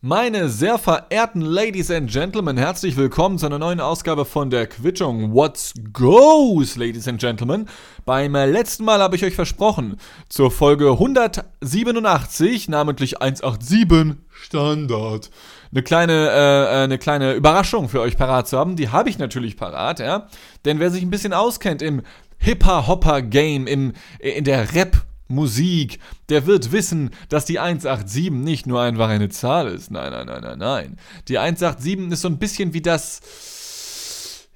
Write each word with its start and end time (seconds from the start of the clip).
Meine 0.00 0.48
sehr 0.48 0.78
verehrten 0.78 1.40
Ladies 1.40 1.90
and 1.90 2.08
Gentlemen, 2.08 2.56
herzlich 2.56 2.96
willkommen 2.96 3.36
zu 3.36 3.46
einer 3.46 3.58
neuen 3.58 3.80
Ausgabe 3.80 4.24
von 4.24 4.48
der 4.48 4.68
Quittung 4.68 5.34
What's 5.34 5.74
Goes, 5.92 6.76
Ladies 6.76 7.08
and 7.08 7.18
Gentlemen. 7.20 7.68
Beim 8.04 8.34
letzten 8.34 8.84
Mal 8.84 9.02
habe 9.02 9.16
ich 9.16 9.24
euch 9.24 9.34
versprochen, 9.34 9.96
zur 10.28 10.52
Folge 10.52 10.92
187, 10.92 12.68
namentlich 12.68 13.20
187 13.20 14.18
Standard, 14.30 15.30
eine 15.72 15.82
kleine, 15.82 16.28
äh, 16.30 16.76
eine 16.84 16.98
kleine 16.98 17.32
Überraschung 17.32 17.88
für 17.88 18.00
euch 18.00 18.16
parat 18.16 18.46
zu 18.46 18.56
haben. 18.56 18.76
Die 18.76 18.90
habe 18.90 19.10
ich 19.10 19.18
natürlich 19.18 19.56
parat, 19.56 19.98
ja. 19.98 20.28
Denn 20.64 20.78
wer 20.78 20.92
sich 20.92 21.02
ein 21.02 21.10
bisschen 21.10 21.32
auskennt 21.32 21.82
im 21.82 22.02
Hipper-Hopper-Game, 22.38 23.66
in 23.66 23.94
der 24.20 24.72
Rap- 24.76 25.07
Musik, 25.28 26.00
der 26.28 26.46
wird 26.46 26.72
wissen, 26.72 27.10
dass 27.28 27.44
die 27.44 27.58
187 27.58 28.30
nicht 28.30 28.66
nur 28.66 28.80
einfach 28.80 29.08
eine 29.08 29.28
Zahl 29.28 29.68
ist. 29.68 29.90
Nein, 29.90 30.10
nein, 30.10 30.26
nein, 30.26 30.42
nein, 30.42 30.58
nein. 30.58 30.96
Die 31.28 31.38
187 31.38 32.12
ist 32.12 32.22
so 32.22 32.28
ein 32.28 32.38
bisschen 32.38 32.72
wie 32.72 32.82
das. 32.82 33.20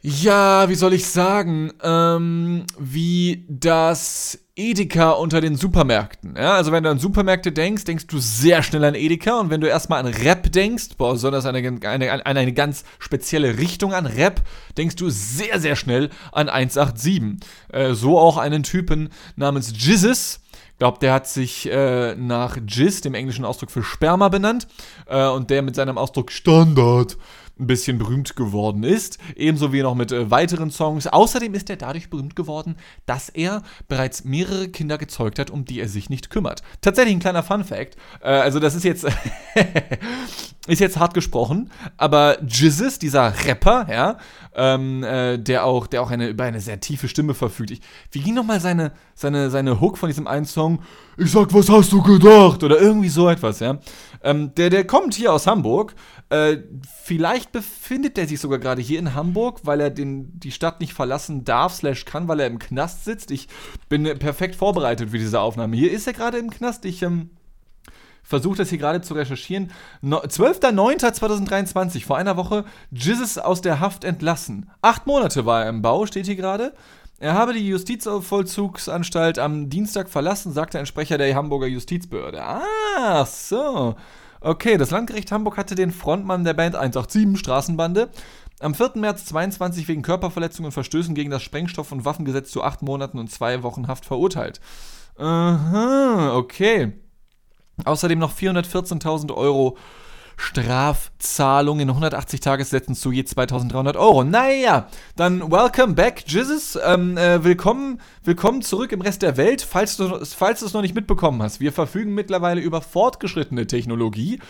Ja, 0.00 0.68
wie 0.68 0.74
soll 0.74 0.94
ich 0.94 1.06
sagen? 1.06 1.72
Ähm, 1.82 2.64
wie 2.78 3.46
das 3.48 4.38
Edeka 4.54 5.12
unter 5.12 5.40
den 5.40 5.56
Supermärkten. 5.56 6.34
Ja, 6.36 6.54
also 6.54 6.72
wenn 6.72 6.84
du 6.84 6.90
an 6.90 6.98
Supermärkte 6.98 7.52
denkst, 7.52 7.84
denkst 7.84 8.06
du 8.06 8.18
sehr 8.18 8.62
schnell 8.62 8.84
an 8.84 8.94
Edeka 8.94 9.40
und 9.40 9.48
wenn 9.48 9.62
du 9.62 9.66
erstmal 9.66 10.00
an 10.04 10.12
Rap 10.12 10.52
denkst, 10.52 10.96
besonders 10.98 11.46
an 11.46 11.56
eine, 11.56 11.80
eine, 11.88 12.26
eine 12.26 12.52
ganz 12.52 12.84
spezielle 12.98 13.56
Richtung 13.56 13.94
an 13.94 14.04
Rap, 14.04 14.42
denkst 14.76 14.96
du 14.96 15.08
sehr, 15.08 15.58
sehr 15.58 15.74
schnell 15.74 16.10
an 16.32 16.50
187. 16.50 17.40
Äh, 17.72 17.94
so 17.94 18.18
auch 18.18 18.36
einen 18.36 18.62
Typen 18.62 19.08
namens 19.36 19.72
Jizzes, 19.74 20.41
glaube, 20.82 20.98
der 20.98 21.12
hat 21.12 21.28
sich 21.28 21.70
äh, 21.70 22.16
nach 22.16 22.58
Jizz, 22.66 23.02
dem 23.02 23.14
englischen 23.14 23.44
Ausdruck 23.44 23.70
für 23.70 23.84
Sperma, 23.84 24.28
benannt. 24.28 24.66
Äh, 25.06 25.28
und 25.28 25.48
der 25.48 25.62
mit 25.62 25.76
seinem 25.76 25.96
Ausdruck 25.96 26.32
Standard 26.32 27.16
ein 27.56 27.68
bisschen 27.68 27.98
berühmt 27.98 28.34
geworden 28.34 28.82
ist. 28.82 29.18
Ebenso 29.36 29.72
wie 29.72 29.82
noch 29.82 29.94
mit 29.94 30.10
äh, 30.10 30.28
weiteren 30.32 30.72
Songs. 30.72 31.06
Außerdem 31.06 31.54
ist 31.54 31.70
er 31.70 31.76
dadurch 31.76 32.10
berühmt 32.10 32.34
geworden, 32.34 32.74
dass 33.06 33.28
er 33.28 33.62
bereits 33.86 34.24
mehrere 34.24 34.70
Kinder 34.70 34.98
gezeugt 34.98 35.38
hat, 35.38 35.50
um 35.50 35.64
die 35.64 35.78
er 35.78 35.88
sich 35.88 36.10
nicht 36.10 36.30
kümmert. 36.30 36.64
Tatsächlich 36.80 37.14
ein 37.14 37.20
kleiner 37.20 37.44
Fun 37.44 37.62
Fact. 37.62 37.96
Äh, 38.20 38.30
also 38.30 38.58
das 38.58 38.74
ist 38.74 38.82
jetzt 38.82 39.06
ist 40.68 40.80
jetzt 40.80 40.96
hart 40.96 41.12
gesprochen, 41.12 41.70
aber 41.96 42.40
Jizzes, 42.44 43.00
dieser 43.00 43.34
Rapper, 43.46 43.86
ja, 43.90 44.18
ähm, 44.54 45.02
äh, 45.02 45.36
der 45.36 45.64
auch, 45.64 45.88
der 45.88 46.02
auch 46.02 46.10
eine, 46.12 46.28
über 46.28 46.44
eine 46.44 46.60
sehr 46.60 46.78
tiefe 46.78 47.08
Stimme 47.08 47.34
verfügt. 47.34 47.72
Ich, 47.72 47.80
wie 48.12 48.20
ging 48.20 48.34
nochmal 48.34 48.60
seine, 48.60 48.92
seine, 49.16 49.50
seine 49.50 49.80
Hook 49.80 49.98
von 49.98 50.08
diesem 50.08 50.28
einen 50.28 50.44
Song? 50.44 50.82
Ich 51.16 51.32
sag, 51.32 51.52
was 51.52 51.68
hast 51.68 51.90
du 51.90 52.00
gedacht? 52.00 52.62
Oder 52.62 52.80
irgendwie 52.80 53.08
so 53.08 53.28
etwas, 53.28 53.58
ja. 53.58 53.78
Ähm, 54.22 54.54
der, 54.54 54.70
der 54.70 54.86
kommt 54.86 55.14
hier 55.14 55.32
aus 55.32 55.48
Hamburg. 55.48 55.96
Äh, 56.30 56.58
vielleicht 57.02 57.50
befindet 57.50 58.16
er 58.16 58.28
sich 58.28 58.38
sogar 58.38 58.60
gerade 58.60 58.82
hier 58.82 59.00
in 59.00 59.14
Hamburg, 59.14 59.62
weil 59.64 59.80
er 59.80 59.90
den, 59.90 60.38
die 60.38 60.52
Stadt 60.52 60.78
nicht 60.78 60.94
verlassen 60.94 61.42
darf, 61.42 61.74
slash 61.74 62.04
kann, 62.04 62.28
weil 62.28 62.38
er 62.38 62.46
im 62.46 62.60
Knast 62.60 63.04
sitzt. 63.04 63.32
Ich 63.32 63.48
bin 63.88 64.04
perfekt 64.20 64.54
vorbereitet 64.54 65.10
für 65.10 65.18
diese 65.18 65.40
Aufnahme. 65.40 65.76
Hier 65.76 65.90
ist 65.90 66.06
er 66.06 66.12
gerade 66.12 66.38
im 66.38 66.50
Knast. 66.50 66.84
Ich, 66.84 67.02
ähm, 67.02 67.30
versuche 68.22 68.58
das 68.58 68.70
hier 68.70 68.78
gerade 68.78 69.00
zu 69.00 69.14
recherchieren. 69.14 69.70
No, 70.00 70.18
12.09.2023, 70.18 72.04
vor 72.04 72.16
einer 72.16 72.36
Woche, 72.36 72.64
Jizzes 72.90 73.38
aus 73.38 73.60
der 73.60 73.80
Haft 73.80 74.04
entlassen. 74.04 74.70
Acht 74.80 75.06
Monate 75.06 75.46
war 75.46 75.64
er 75.64 75.68
im 75.68 75.82
Bau, 75.82 76.06
steht 76.06 76.26
hier 76.26 76.36
gerade. 76.36 76.74
Er 77.18 77.34
habe 77.34 77.52
die 77.52 77.68
Justizvollzugsanstalt 77.68 79.38
am 79.38 79.70
Dienstag 79.70 80.08
verlassen, 80.08 80.52
sagte 80.52 80.78
ein 80.78 80.86
Sprecher 80.86 81.18
der 81.18 81.34
Hamburger 81.34 81.68
Justizbehörde. 81.68 82.42
Ah, 82.42 83.24
so. 83.24 83.94
Okay, 84.40 84.76
das 84.76 84.90
Landgericht 84.90 85.30
Hamburg 85.30 85.56
hatte 85.56 85.76
den 85.76 85.92
Frontmann 85.92 86.42
der 86.42 86.54
Band 86.54 86.74
187 86.74 87.38
Straßenbande 87.38 88.08
am 88.58 88.74
4. 88.74 88.92
März 88.96 89.26
22 89.26 89.86
wegen 89.88 90.02
Körperverletzung 90.02 90.64
und 90.64 90.72
Verstößen 90.72 91.14
gegen 91.14 91.30
das 91.30 91.42
Sprengstoff- 91.42 91.92
und 91.92 92.04
Waffengesetz 92.04 92.50
zu 92.50 92.62
acht 92.62 92.82
Monaten 92.82 93.18
und 93.18 93.30
zwei 93.30 93.62
Wochen 93.62 93.86
Haft 93.86 94.04
verurteilt. 94.04 94.60
Aha, 95.16 96.34
okay. 96.36 96.92
Außerdem 97.84 98.18
noch 98.18 98.34
414.000 98.34 99.34
Euro 99.34 99.76
Strafzahlung 100.36 101.80
in 101.80 101.88
180 101.88 102.40
Tagessätzen 102.40 102.94
zu 102.94 103.12
je 103.12 103.24
2300 103.24 103.96
Euro. 103.96 104.24
Naja, 104.24 104.88
dann 105.16 105.52
welcome 105.52 105.94
back, 105.94 106.24
Jizzes. 106.26 106.78
Ähm, 106.84 107.16
äh, 107.16 107.44
willkommen, 107.44 108.00
willkommen 108.24 108.62
zurück 108.62 108.92
im 108.92 109.00
Rest 109.00 109.22
der 109.22 109.36
Welt, 109.36 109.62
falls 109.62 109.96
du, 109.96 110.24
falls 110.24 110.62
es 110.62 110.72
noch 110.72 110.82
nicht 110.82 110.94
mitbekommen 110.94 111.42
hast. 111.42 111.60
Wir 111.60 111.72
verfügen 111.72 112.14
mittlerweile 112.14 112.60
über 112.60 112.80
fortgeschrittene 112.80 113.66
Technologie. 113.66 114.40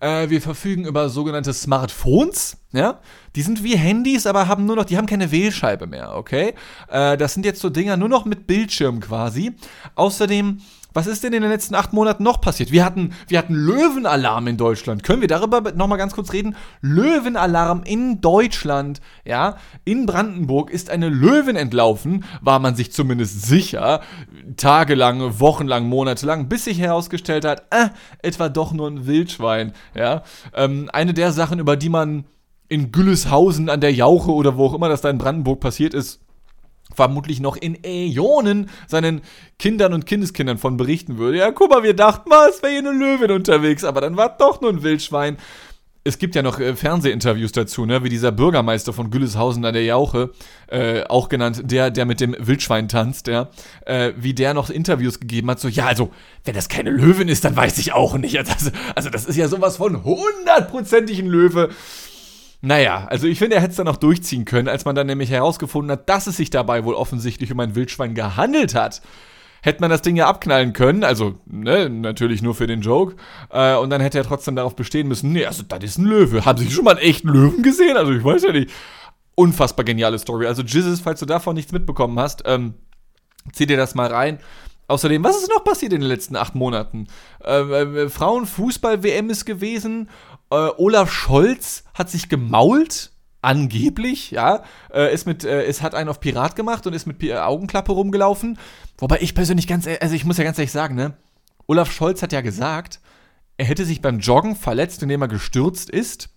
Äh, 0.00 0.30
wir 0.30 0.40
verfügen 0.40 0.86
über 0.86 1.08
sogenannte 1.08 1.52
Smartphones. 1.52 2.58
Ja, 2.72 3.00
die 3.36 3.42
sind 3.42 3.62
wie 3.62 3.76
Handys, 3.76 4.26
aber 4.26 4.48
haben 4.48 4.64
nur 4.64 4.76
noch, 4.76 4.84
die 4.84 4.96
haben 4.96 5.04
keine 5.04 5.30
Wählscheibe 5.30 5.86
mehr, 5.86 6.14
okay? 6.16 6.54
Äh, 6.88 7.18
das 7.18 7.34
sind 7.34 7.44
jetzt 7.44 7.60
so 7.60 7.68
Dinger 7.68 7.98
nur 7.98 8.08
noch 8.08 8.24
mit 8.24 8.46
Bildschirm 8.46 9.00
quasi. 9.00 9.52
Außerdem 9.94 10.62
was 10.94 11.06
ist 11.06 11.24
denn 11.24 11.32
in 11.32 11.42
den 11.42 11.50
letzten 11.50 11.74
acht 11.74 11.92
Monaten 11.92 12.22
noch 12.22 12.40
passiert? 12.40 12.72
Wir 12.72 12.84
hatten, 12.84 13.12
wir 13.28 13.38
hatten 13.38 13.54
Löwenalarm 13.54 14.46
in 14.46 14.56
Deutschland. 14.56 15.02
Können 15.02 15.20
wir 15.20 15.28
darüber 15.28 15.60
nochmal 15.72 15.98
ganz 15.98 16.14
kurz 16.14 16.32
reden? 16.32 16.56
Löwenalarm 16.80 17.82
in 17.84 18.20
Deutschland, 18.20 19.00
ja, 19.24 19.56
in 19.84 20.06
Brandenburg 20.06 20.70
ist 20.70 20.90
eine 20.90 21.08
Löwin 21.08 21.56
entlaufen, 21.56 22.24
war 22.40 22.58
man 22.58 22.74
sich 22.74 22.92
zumindest 22.92 23.42
sicher, 23.42 24.00
tagelang, 24.56 25.40
wochenlang, 25.40 25.88
monatelang, 25.88 26.48
bis 26.48 26.64
sich 26.64 26.78
herausgestellt 26.78 27.44
hat, 27.44 27.64
äh, 27.70 27.88
etwa 28.22 28.48
doch 28.48 28.72
nur 28.72 28.88
ein 28.88 29.06
Wildschwein, 29.06 29.72
ja. 29.94 30.22
Ähm, 30.54 30.90
eine 30.92 31.14
der 31.14 31.32
Sachen, 31.32 31.58
über 31.58 31.76
die 31.76 31.88
man 31.88 32.24
in 32.68 32.90
Gülleshausen 32.90 33.68
an 33.68 33.80
der 33.80 33.92
Jauche 33.92 34.32
oder 34.32 34.56
wo 34.56 34.66
auch 34.66 34.74
immer 34.74 34.88
das 34.88 35.02
da 35.02 35.10
in 35.10 35.18
Brandenburg 35.18 35.60
passiert 35.60 35.92
ist, 35.92 36.20
vermutlich 36.94 37.40
noch 37.40 37.56
in 37.56 37.78
Äonen 37.84 38.70
seinen 38.86 39.22
Kindern 39.58 39.92
und 39.92 40.06
Kindeskindern 40.06 40.58
von 40.58 40.76
berichten 40.76 41.18
würde. 41.18 41.38
Ja, 41.38 41.50
guck 41.52 41.70
mal, 41.70 41.82
wir 41.82 41.94
dachten 41.94 42.28
mal, 42.28 42.48
es 42.48 42.62
wäre 42.62 42.72
hier 42.72 42.80
eine 42.80 42.92
Löwin 42.92 43.30
unterwegs, 43.30 43.84
aber 43.84 44.00
dann 44.00 44.16
war 44.16 44.36
doch 44.36 44.60
nur 44.60 44.70
ein 44.70 44.82
Wildschwein. 44.82 45.36
Es 46.04 46.18
gibt 46.18 46.34
ja 46.34 46.42
noch 46.42 46.58
äh, 46.58 46.74
Fernsehinterviews 46.74 47.52
dazu, 47.52 47.86
ne, 47.86 48.02
wie 48.02 48.08
dieser 48.08 48.32
Bürgermeister 48.32 48.92
von 48.92 49.10
Gülleshausen 49.10 49.64
an 49.64 49.72
der 49.72 49.84
Jauche, 49.84 50.30
äh, 50.66 51.04
auch 51.04 51.28
genannt, 51.28 51.62
der, 51.64 51.92
der 51.92 52.06
mit 52.06 52.20
dem 52.20 52.34
Wildschwein 52.40 52.88
tanzt, 52.88 53.28
ja, 53.28 53.50
äh, 53.86 54.12
wie 54.16 54.34
der 54.34 54.52
noch 54.52 54.68
Interviews 54.68 55.20
gegeben 55.20 55.48
hat, 55.48 55.60
so, 55.60 55.68
ja, 55.68 55.86
also, 55.86 56.10
wenn 56.44 56.54
das 56.54 56.68
keine 56.68 56.90
Löwin 56.90 57.28
ist, 57.28 57.44
dann 57.44 57.54
weiß 57.54 57.78
ich 57.78 57.92
auch 57.92 58.18
nicht. 58.18 58.36
Also, 58.36 58.70
also 58.96 59.10
das 59.10 59.26
ist 59.26 59.36
ja 59.36 59.46
sowas 59.46 59.76
von 59.76 60.02
hundertprozentigen 60.02 61.28
Löwe. 61.28 61.70
Naja, 62.64 63.06
also 63.10 63.26
ich 63.26 63.40
finde, 63.40 63.56
er 63.56 63.62
hätte 63.62 63.72
es 63.72 63.76
dann 63.76 63.88
auch 63.88 63.96
durchziehen 63.96 64.44
können, 64.44 64.68
als 64.68 64.84
man 64.84 64.94
dann 64.94 65.08
nämlich 65.08 65.30
herausgefunden 65.30 65.90
hat, 65.90 66.08
dass 66.08 66.28
es 66.28 66.36
sich 66.36 66.48
dabei 66.48 66.84
wohl 66.84 66.94
offensichtlich 66.94 67.50
um 67.50 67.58
ein 67.58 67.74
Wildschwein 67.74 68.14
gehandelt 68.14 68.76
hat. 68.76 69.02
Hätte 69.62 69.80
man 69.80 69.90
das 69.90 70.02
Ding 70.02 70.14
ja 70.14 70.28
abknallen 70.28 70.72
können, 70.72 71.02
also 71.02 71.38
ne, 71.46 71.90
natürlich 71.90 72.40
nur 72.40 72.54
für 72.54 72.68
den 72.68 72.80
Joke. 72.80 73.16
Äh, 73.50 73.74
und 73.76 73.90
dann 73.90 74.00
hätte 74.00 74.18
er 74.18 74.24
trotzdem 74.24 74.54
darauf 74.54 74.76
bestehen 74.76 75.08
müssen, 75.08 75.32
nee, 75.32 75.44
also 75.44 75.64
das 75.64 75.82
ist 75.82 75.98
ein 75.98 76.06
Löwe. 76.06 76.44
Haben 76.44 76.58
Sie 76.58 76.70
schon 76.70 76.84
mal 76.84 76.92
einen 76.92 77.00
echten 77.00 77.28
Löwen 77.28 77.62
gesehen? 77.64 77.96
Also 77.96 78.12
ich 78.12 78.24
weiß 78.24 78.44
ja 78.44 78.52
nicht. 78.52 78.70
Unfassbar 79.34 79.84
geniale 79.84 80.18
Story. 80.18 80.46
Also 80.46 80.62
Jizzes, 80.62 81.00
falls 81.00 81.18
du 81.18 81.26
davon 81.26 81.56
nichts 81.56 81.72
mitbekommen 81.72 82.18
hast, 82.20 82.42
ähm, 82.46 82.74
zieh 83.52 83.66
dir 83.66 83.76
das 83.76 83.96
mal 83.96 84.08
rein. 84.08 84.38
Außerdem, 84.88 85.24
was 85.24 85.38
ist 85.38 85.48
noch 85.48 85.64
passiert 85.64 85.92
in 85.92 86.00
den 86.00 86.08
letzten 86.08 86.36
acht 86.36 86.54
Monaten? 86.54 87.06
Äh, 87.42 87.60
äh, 87.60 88.08
Frauenfußball-WM 88.08 89.30
ist 89.30 89.46
gewesen 89.46 90.10
äh, 90.52 90.70
Olaf 90.76 91.10
Scholz 91.10 91.84
hat 91.94 92.10
sich 92.10 92.28
gemault, 92.28 93.12
angeblich, 93.40 94.30
ja, 94.30 94.62
äh, 94.92 95.12
ist 95.12 95.26
mit, 95.26 95.44
äh, 95.44 95.64
es 95.64 95.82
hat 95.82 95.94
einen 95.94 96.08
auf 96.08 96.20
Pirat 96.20 96.54
gemacht 96.56 96.86
und 96.86 96.92
ist 96.92 97.06
mit 97.06 97.18
P 97.18 97.34
Augenklappe 97.34 97.92
rumgelaufen. 97.92 98.58
Wobei 98.98 99.18
ich 99.20 99.34
persönlich 99.34 99.66
ganz, 99.66 99.88
also 100.00 100.14
ich 100.14 100.24
muss 100.24 100.38
ja 100.38 100.44
ganz 100.44 100.58
ehrlich 100.58 100.72
sagen, 100.72 100.94
ne, 100.94 101.16
Olaf 101.66 101.90
Scholz 101.90 102.22
hat 102.22 102.32
ja 102.32 102.40
gesagt, 102.40 103.00
er 103.56 103.66
hätte 103.66 103.84
sich 103.84 104.00
beim 104.00 104.20
Joggen 104.20 104.56
verletzt, 104.56 105.02
indem 105.02 105.22
er 105.22 105.28
gestürzt 105.28 105.90
ist. 105.90 106.30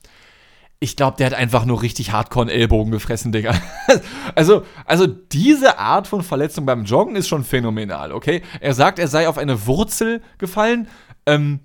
Ich 0.80 0.96
glaube, 0.96 1.18
der 1.18 1.28
hat 1.28 1.34
einfach 1.34 1.66
nur 1.66 1.82
richtig 1.82 2.12
hardcore 2.12 2.52
Ellbogen 2.52 2.92
gefressen, 2.92 3.32
Digga. 3.32 3.56
also, 4.36 4.64
also 4.86 5.08
diese 5.08 5.80
Art 5.80 6.08
von 6.08 6.22
Verletzung 6.22 6.66
beim 6.66 6.86
Joggen 6.86 7.16
ist 7.16 7.28
schon 7.28 7.44
phänomenal, 7.44 8.12
okay? 8.12 8.42
Er 8.60 8.74
sagt, 8.74 9.00
er 9.00 9.08
sei 9.08 9.28
auf 9.28 9.38
eine 9.38 9.68
Wurzel 9.68 10.22
gefallen. 10.38 10.88
Ähm, 11.26 11.62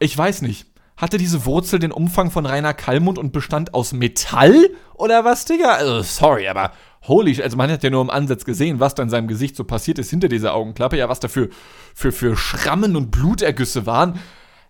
ich 0.00 0.16
weiß 0.16 0.42
nicht. 0.42 0.66
Hatte 0.98 1.16
diese 1.16 1.46
Wurzel 1.46 1.78
den 1.78 1.92
Umfang 1.92 2.32
von 2.32 2.44
Rainer 2.44 2.74
Kallmund 2.74 3.18
und 3.18 3.32
bestand 3.32 3.72
aus 3.72 3.92
Metall? 3.92 4.68
Oder 4.94 5.24
was, 5.24 5.44
Digga? 5.44 5.76
Also, 5.76 6.02
sorry, 6.02 6.48
aber 6.48 6.72
holy, 7.06 7.40
also 7.40 7.56
man 7.56 7.70
hat 7.70 7.84
ja 7.84 7.90
nur 7.90 8.02
im 8.02 8.10
Ansatz 8.10 8.44
gesehen, 8.44 8.80
was 8.80 8.96
da 8.96 9.04
in 9.04 9.08
seinem 9.08 9.28
Gesicht 9.28 9.54
so 9.54 9.62
passiert 9.62 10.00
ist 10.00 10.10
hinter 10.10 10.28
dieser 10.28 10.54
Augenklappe. 10.54 10.98
Ja, 10.98 11.08
was 11.08 11.20
da 11.20 11.28
für, 11.28 11.50
für, 11.94 12.10
für 12.10 12.36
Schrammen 12.36 12.96
und 12.96 13.12
Blutergüsse 13.12 13.86
waren. 13.86 14.18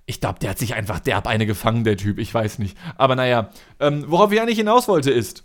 Ich 0.04 0.20
glaube, 0.20 0.38
der 0.38 0.50
hat 0.50 0.58
sich 0.58 0.74
einfach 0.74 1.00
derb 1.00 1.26
eine 1.26 1.46
gefangen, 1.46 1.84
der 1.84 1.96
Typ. 1.96 2.18
Ich 2.18 2.32
weiß 2.32 2.58
nicht. 2.58 2.76
Aber 2.98 3.16
naja, 3.16 3.48
ähm, 3.80 4.04
worauf 4.06 4.30
ich 4.30 4.38
eigentlich 4.38 4.58
hinaus 4.58 4.86
wollte 4.86 5.10
ist, 5.10 5.44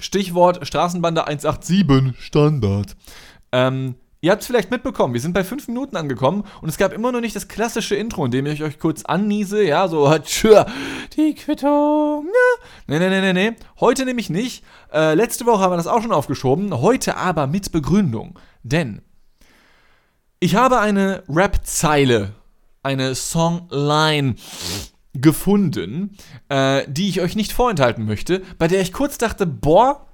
Stichwort 0.00 0.66
Straßenbande 0.66 1.28
187 1.28 2.20
Standard. 2.20 2.96
Ähm, 3.52 3.94
Ihr 4.24 4.30
habt 4.30 4.42
es 4.42 4.46
vielleicht 4.46 4.70
mitbekommen, 4.70 5.14
wir 5.14 5.20
sind 5.20 5.32
bei 5.32 5.42
fünf 5.42 5.66
Minuten 5.66 5.96
angekommen 5.96 6.44
und 6.60 6.68
es 6.68 6.76
gab 6.76 6.92
immer 6.92 7.10
noch 7.10 7.20
nicht 7.20 7.34
das 7.34 7.48
klassische 7.48 7.96
Intro, 7.96 8.24
in 8.24 8.30
dem 8.30 8.46
ich 8.46 8.62
euch 8.62 8.78
kurz 8.78 9.04
anniese, 9.04 9.64
ja, 9.64 9.88
so, 9.88 10.16
tschür, 10.22 10.64
die 11.16 11.34
Quittung, 11.34 12.28
ja. 12.28 12.64
Nee, 12.86 13.00
nee, 13.00 13.08
nee, 13.08 13.20
nee, 13.20 13.32
nee. 13.32 13.56
Heute 13.80 14.04
nämlich 14.04 14.30
nicht. 14.30 14.64
Äh, 14.92 15.14
letzte 15.14 15.44
Woche 15.44 15.60
haben 15.60 15.72
wir 15.72 15.76
das 15.76 15.88
auch 15.88 16.00
schon 16.02 16.12
aufgeschoben, 16.12 16.80
heute 16.80 17.16
aber 17.16 17.48
mit 17.48 17.72
Begründung. 17.72 18.38
Denn 18.62 19.02
ich 20.38 20.54
habe 20.54 20.78
eine 20.78 21.24
Rap-Zeile, 21.28 22.32
eine 22.84 23.16
Songline 23.16 24.36
gefunden, 25.14 26.16
äh, 26.48 26.84
die 26.86 27.08
ich 27.08 27.22
euch 27.22 27.34
nicht 27.34 27.52
vorenthalten 27.52 28.06
möchte, 28.06 28.42
bei 28.60 28.68
der 28.68 28.82
ich 28.82 28.92
kurz 28.92 29.18
dachte, 29.18 29.46
boah, 29.46 30.06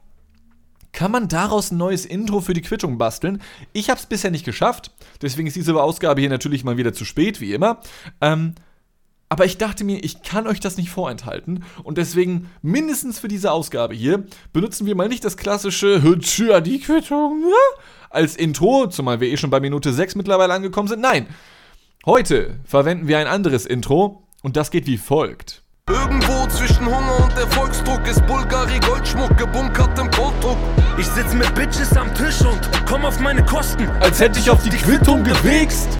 kann 0.92 1.10
man 1.10 1.28
daraus 1.28 1.70
ein 1.70 1.78
neues 1.78 2.06
Intro 2.06 2.40
für 2.40 2.54
die 2.54 2.62
Quittung 2.62 2.98
basteln? 2.98 3.40
Ich 3.72 3.90
habe 3.90 4.00
es 4.00 4.06
bisher 4.06 4.30
nicht 4.30 4.44
geschafft, 4.44 4.90
deswegen 5.22 5.48
ist 5.48 5.56
diese 5.56 5.80
Ausgabe 5.80 6.20
hier 6.20 6.30
natürlich 6.30 6.64
mal 6.64 6.76
wieder 6.76 6.92
zu 6.92 7.04
spät, 7.04 7.40
wie 7.40 7.54
immer. 7.54 7.80
Ähm, 8.20 8.54
aber 9.28 9.44
ich 9.44 9.58
dachte 9.58 9.84
mir, 9.84 10.02
ich 10.02 10.22
kann 10.22 10.46
euch 10.46 10.58
das 10.58 10.78
nicht 10.78 10.90
vorenthalten 10.90 11.64
und 11.84 11.98
deswegen 11.98 12.50
mindestens 12.62 13.18
für 13.18 13.28
diese 13.28 13.52
Ausgabe 13.52 13.94
hier 13.94 14.24
benutzen 14.52 14.86
wir 14.86 14.94
mal 14.94 15.08
nicht 15.08 15.24
das 15.24 15.36
klassische 15.36 16.02
Hütschür 16.02 16.62
die 16.62 16.80
Quittung 16.80 17.42
ja? 17.42 17.82
als 18.10 18.36
Intro, 18.36 18.86
zumal 18.86 19.20
wir 19.20 19.28
eh 19.28 19.36
schon 19.36 19.50
bei 19.50 19.60
Minute 19.60 19.92
6 19.92 20.14
mittlerweile 20.14 20.54
angekommen 20.54 20.88
sind. 20.88 21.00
Nein, 21.00 21.26
heute 22.06 22.58
verwenden 22.64 23.06
wir 23.06 23.18
ein 23.18 23.26
anderes 23.26 23.66
Intro 23.66 24.26
und 24.42 24.56
das 24.56 24.70
geht 24.70 24.86
wie 24.86 24.96
folgt. 24.96 25.62
Irgendwo 25.90 26.46
zwischen 26.48 26.86
Hunger 26.86 27.24
und 27.24 27.36
Erfolgsdruck 27.36 28.06
ist 28.06 28.26
Bulgari 28.26 28.78
Goldschmuck 28.80 29.36
gebunkert 29.36 29.98
im 29.98 30.10
Koldruck. 30.10 30.58
Ich 30.98 31.06
sitz 31.06 31.32
mit 31.32 31.54
Bitches 31.54 31.96
am 31.96 32.12
Tisch 32.12 32.40
und 32.40 32.58
komm 32.84 33.04
auf 33.04 33.20
meine 33.20 33.44
Kosten. 33.44 33.88
Als 34.00 34.18
hätte 34.18 34.40
ich 34.40 34.50
auf 34.50 34.64
die 34.64 34.70
Quittung 34.70 35.22
gewichst. 35.22 35.96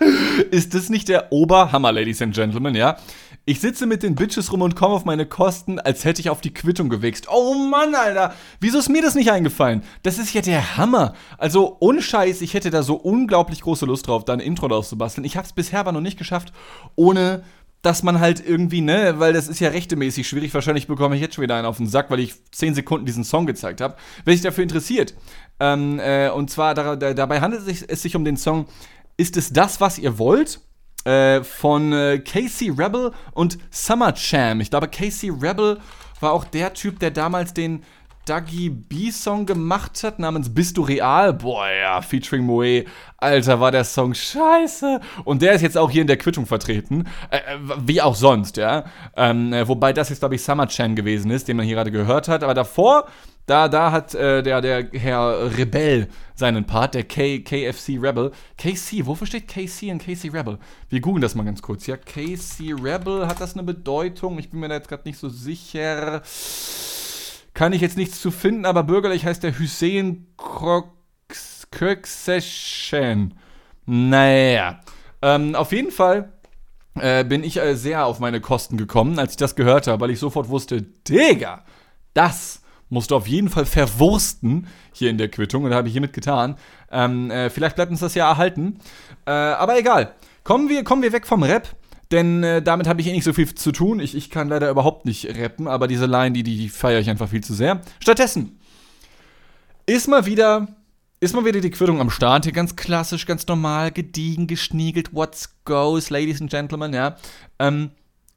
ist 0.50 0.74
das 0.74 0.88
nicht 0.88 1.08
der 1.08 1.30
Oberhammer, 1.30 1.92
Ladies 1.92 2.20
and 2.20 2.34
Gentlemen, 2.34 2.74
ja? 2.74 2.96
Ich 3.44 3.60
sitze 3.60 3.86
mit 3.86 4.02
den 4.02 4.16
Bitches 4.16 4.50
rum 4.50 4.62
und 4.62 4.74
komme 4.74 4.94
auf 4.94 5.04
meine 5.04 5.24
Kosten, 5.24 5.78
als 5.78 6.04
hätte 6.04 6.20
ich 6.20 6.30
auf 6.30 6.40
die 6.40 6.52
Quittung 6.52 6.88
gewichst. 6.88 7.28
Oh 7.30 7.54
Mann, 7.54 7.94
Alter. 7.94 8.34
Wieso 8.58 8.78
ist 8.78 8.88
mir 8.88 9.02
das 9.02 9.14
nicht 9.14 9.30
eingefallen? 9.30 9.84
Das 10.02 10.18
ist 10.18 10.34
ja 10.34 10.40
der 10.40 10.76
Hammer. 10.76 11.14
Also, 11.38 11.76
ohne 11.78 12.02
Scheiß, 12.02 12.40
ich 12.40 12.54
hätte 12.54 12.70
da 12.70 12.82
so 12.82 12.96
unglaublich 12.96 13.60
große 13.60 13.86
Lust 13.86 14.08
drauf, 14.08 14.24
da 14.24 14.32
ein 14.32 14.40
Intro 14.40 14.66
draus 14.66 14.88
zu 14.88 14.98
basteln. 14.98 15.24
Ich 15.24 15.36
habe 15.36 15.46
es 15.46 15.52
bisher 15.52 15.78
aber 15.78 15.92
noch 15.92 16.00
nicht 16.00 16.18
geschafft, 16.18 16.52
ohne 16.96 17.44
dass 17.86 18.02
man 18.02 18.18
halt 18.18 18.44
irgendwie, 18.44 18.80
ne, 18.80 19.14
weil 19.18 19.32
das 19.32 19.46
ist 19.46 19.60
ja 19.60 19.68
rechtemäßig 19.68 20.26
schwierig, 20.26 20.52
wahrscheinlich 20.52 20.88
bekomme 20.88 21.14
ich 21.14 21.22
jetzt 21.22 21.36
schon 21.36 21.42
wieder 21.42 21.54
einen 21.54 21.66
auf 21.66 21.76
den 21.76 21.86
Sack, 21.86 22.10
weil 22.10 22.18
ich 22.18 22.34
10 22.50 22.74
Sekunden 22.74 23.06
diesen 23.06 23.22
Song 23.22 23.46
gezeigt 23.46 23.80
habe. 23.80 23.94
Wer 24.24 24.34
sich 24.34 24.42
dafür 24.42 24.64
interessiert, 24.64 25.14
ähm, 25.60 26.00
äh, 26.00 26.28
und 26.30 26.50
zwar 26.50 26.74
da, 26.74 26.96
da, 26.96 27.14
dabei 27.14 27.40
handelt 27.40 27.62
es 27.68 28.02
sich, 28.02 28.16
um 28.16 28.24
den 28.24 28.36
Song 28.36 28.66
Ist 29.16 29.36
es 29.36 29.52
das, 29.52 29.80
was 29.80 30.00
ihr 30.00 30.18
wollt? 30.18 30.60
Äh, 31.04 31.44
von 31.44 31.92
äh, 31.92 32.18
Casey 32.18 32.70
Rebel 32.70 33.12
und 33.32 33.56
Summer 33.70 34.12
Cham. 34.14 34.60
Ich 34.60 34.70
glaube, 34.70 34.88
Casey 34.88 35.30
Rebel 35.30 35.78
war 36.18 36.32
auch 36.32 36.42
der 36.42 36.74
Typ, 36.74 36.98
der 36.98 37.12
damals 37.12 37.54
den 37.54 37.84
Dougie 38.26 38.70
B-Song 38.70 39.46
gemacht 39.46 40.02
hat, 40.02 40.18
namens 40.18 40.52
Bist 40.52 40.76
du 40.76 40.82
real? 40.82 41.32
Boah, 41.32 41.68
ja, 41.70 42.02
featuring 42.02 42.44
Moe. 42.44 42.84
Alter, 43.18 43.60
war 43.60 43.70
der 43.70 43.84
Song 43.84 44.14
scheiße. 44.14 45.00
Und 45.24 45.42
der 45.42 45.52
ist 45.52 45.62
jetzt 45.62 45.78
auch 45.78 45.90
hier 45.90 46.02
in 46.02 46.08
der 46.08 46.18
Quittung 46.18 46.44
vertreten. 46.44 47.04
Äh, 47.30 47.36
äh 47.36 47.58
wie 47.86 48.02
auch 48.02 48.16
sonst, 48.16 48.56
ja. 48.56 48.84
Ähm, 49.16 49.52
äh, 49.52 49.66
wobei 49.68 49.92
das 49.92 50.08
jetzt, 50.08 50.18
glaube 50.18 50.34
ich, 50.34 50.42
Summer 50.42 50.66
Chan 50.66 50.96
gewesen 50.96 51.30
ist, 51.30 51.46
den 51.46 51.56
man 51.56 51.66
hier 51.66 51.76
gerade 51.76 51.92
gehört 51.92 52.26
hat. 52.26 52.42
Aber 52.42 52.52
davor, 52.52 53.06
da, 53.46 53.68
da 53.68 53.92
hat 53.92 54.12
äh, 54.16 54.42
der, 54.42 54.60
der 54.60 54.88
Herr 54.92 55.56
Rebell 55.56 56.08
seinen 56.34 56.66
Part, 56.66 56.94
der 56.94 57.04
K, 57.04 57.38
KFC 57.38 57.90
Rebel. 58.02 58.32
KC, 58.58 59.06
wofür 59.06 59.28
steht 59.28 59.46
KC 59.46 59.92
und 59.92 60.04
KC 60.04 60.32
Rebel? 60.34 60.58
Wir 60.88 61.00
googeln 61.00 61.22
das 61.22 61.36
mal 61.36 61.44
ganz 61.44 61.62
kurz, 61.62 61.86
ja. 61.86 61.96
KC 61.96 62.74
Rebel, 62.82 63.28
hat 63.28 63.40
das 63.40 63.54
eine 63.54 63.62
Bedeutung? 63.62 64.40
Ich 64.40 64.50
bin 64.50 64.58
mir 64.58 64.68
da 64.68 64.74
jetzt 64.74 64.88
gerade 64.88 65.04
nicht 65.06 65.18
so 65.18 65.28
sicher 65.28 66.22
kann 67.56 67.72
ich 67.72 67.80
jetzt 67.80 67.96
nichts 67.96 68.20
zu 68.20 68.30
finden, 68.30 68.66
aber 68.66 68.82
bürgerlich 68.82 69.24
heißt 69.24 69.42
der 69.42 69.58
Hussein 69.58 70.26
Kökseschen. 71.70 73.32
Naja. 73.86 74.80
Ähm, 75.22 75.54
auf 75.54 75.72
jeden 75.72 75.90
Fall 75.90 76.34
äh, 77.00 77.24
bin 77.24 77.42
ich 77.42 77.56
äh, 77.56 77.74
sehr 77.74 78.04
auf 78.04 78.20
meine 78.20 78.42
Kosten 78.42 78.76
gekommen, 78.76 79.18
als 79.18 79.32
ich 79.32 79.36
das 79.38 79.56
gehört 79.56 79.86
habe, 79.86 80.02
weil 80.02 80.10
ich 80.10 80.18
sofort 80.18 80.50
wusste, 80.50 80.82
Digga, 80.82 81.64
das 82.12 82.60
musst 82.90 83.10
du 83.10 83.16
auf 83.16 83.26
jeden 83.26 83.48
Fall 83.48 83.64
verwursten 83.64 84.66
hier 84.92 85.08
in 85.08 85.16
der 85.16 85.30
Quittung 85.30 85.64
und 85.64 85.70
da 85.70 85.76
habe 85.76 85.88
ich 85.88 85.92
hiermit 85.92 86.12
getan. 86.12 86.56
Ähm, 86.90 87.30
äh, 87.30 87.48
vielleicht 87.48 87.76
bleibt 87.76 87.90
uns 87.90 88.00
das 88.00 88.14
ja 88.14 88.28
erhalten. 88.28 88.80
Äh, 89.24 89.30
aber 89.30 89.78
egal. 89.78 90.12
Kommen 90.44 90.68
wir, 90.68 90.84
kommen 90.84 91.00
wir 91.00 91.12
weg 91.12 91.26
vom 91.26 91.42
Rap 91.42 91.74
denn 92.12 92.42
äh, 92.42 92.62
damit 92.62 92.86
habe 92.86 93.00
ich 93.00 93.06
eh 93.08 93.12
nicht 93.12 93.24
so 93.24 93.32
viel 93.32 93.52
zu 93.54 93.72
tun. 93.72 94.00
Ich, 94.00 94.14
ich 94.14 94.30
kann 94.30 94.48
leider 94.48 94.70
überhaupt 94.70 95.06
nicht 95.06 95.26
rappen, 95.38 95.66
aber 95.66 95.88
diese 95.88 96.06
Line, 96.06 96.32
die, 96.32 96.42
die, 96.42 96.68
feiere 96.68 97.00
ich 97.00 97.10
einfach 97.10 97.28
viel 97.28 97.42
zu 97.42 97.54
sehr. 97.54 97.80
Stattdessen 98.00 98.58
ist 99.86 100.08
mal 100.08 100.26
wieder, 100.26 100.68
ist 101.20 101.34
mal 101.34 101.44
wieder 101.44 101.60
die 101.60 101.70
Quittung 101.70 102.00
am 102.00 102.10
Start. 102.10 102.44
Hier 102.44 102.52
ganz 102.52 102.76
klassisch, 102.76 103.26
ganz 103.26 103.46
normal, 103.46 103.90
gediegen, 103.90 104.46
geschniegelt, 104.46 105.14
what's 105.14 105.54
goes, 105.64 106.10
Ladies 106.10 106.40
and 106.40 106.50
Gentlemen, 106.50 106.92
ja. 106.92 107.16
Ähm, 107.58 107.90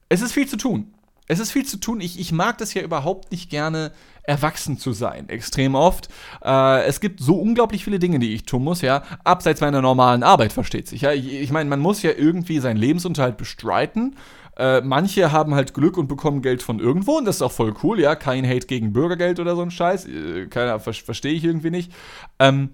es 0.09 0.21
ist 0.21 0.31
viel 0.31 0.47
zu 0.47 0.57
tun. 0.57 0.93
Es 1.29 1.39
ist 1.39 1.51
viel 1.51 1.65
zu 1.65 1.77
tun. 1.77 2.01
Ich, 2.01 2.19
ich 2.19 2.31
mag 2.31 2.57
das 2.57 2.73
ja 2.73 2.81
überhaupt 2.81 3.31
nicht 3.31 3.49
gerne, 3.49 3.91
erwachsen 4.23 4.77
zu 4.77 4.93
sein, 4.93 5.29
extrem 5.29 5.75
oft. 5.75 6.09
Äh, 6.43 6.83
es 6.85 6.99
gibt 6.99 7.19
so 7.19 7.35
unglaublich 7.35 7.83
viele 7.83 7.99
Dinge, 7.99 8.19
die 8.19 8.33
ich 8.33 8.43
tun 8.43 8.63
muss, 8.63 8.81
ja, 8.81 9.03
abseits 9.23 9.61
meiner 9.61 9.81
normalen 9.81 10.23
Arbeit, 10.23 10.53
versteht 10.53 10.87
sich. 10.87 11.01
Ja, 11.01 11.13
ich, 11.13 11.31
ich 11.31 11.51
meine, 11.51 11.69
man 11.69 11.79
muss 11.79 12.01
ja 12.01 12.11
irgendwie 12.17 12.59
seinen 12.59 12.77
Lebensunterhalt 12.77 13.37
bestreiten. 13.37 14.15
Äh, 14.57 14.81
manche 14.81 15.31
haben 15.31 15.55
halt 15.55 15.73
Glück 15.73 15.97
und 15.97 16.07
bekommen 16.07 16.41
Geld 16.41 16.63
von 16.63 16.79
irgendwo 16.79 17.17
und 17.17 17.25
das 17.25 17.37
ist 17.37 17.41
auch 17.43 17.51
voll 17.51 17.73
cool, 17.83 17.99
ja. 17.99 18.15
Kein 18.15 18.45
Hate 18.47 18.67
gegen 18.67 18.91
Bürgergeld 18.91 19.39
oder 19.39 19.55
so 19.55 19.61
ein 19.61 19.71
Scheiß. 19.71 20.05
Äh, 20.07 20.47
keiner, 20.47 20.79
ver 20.79 20.93
verstehe 20.93 21.33
ich 21.33 21.43
irgendwie 21.43 21.71
nicht. 21.71 21.91
Ähm, 22.39 22.71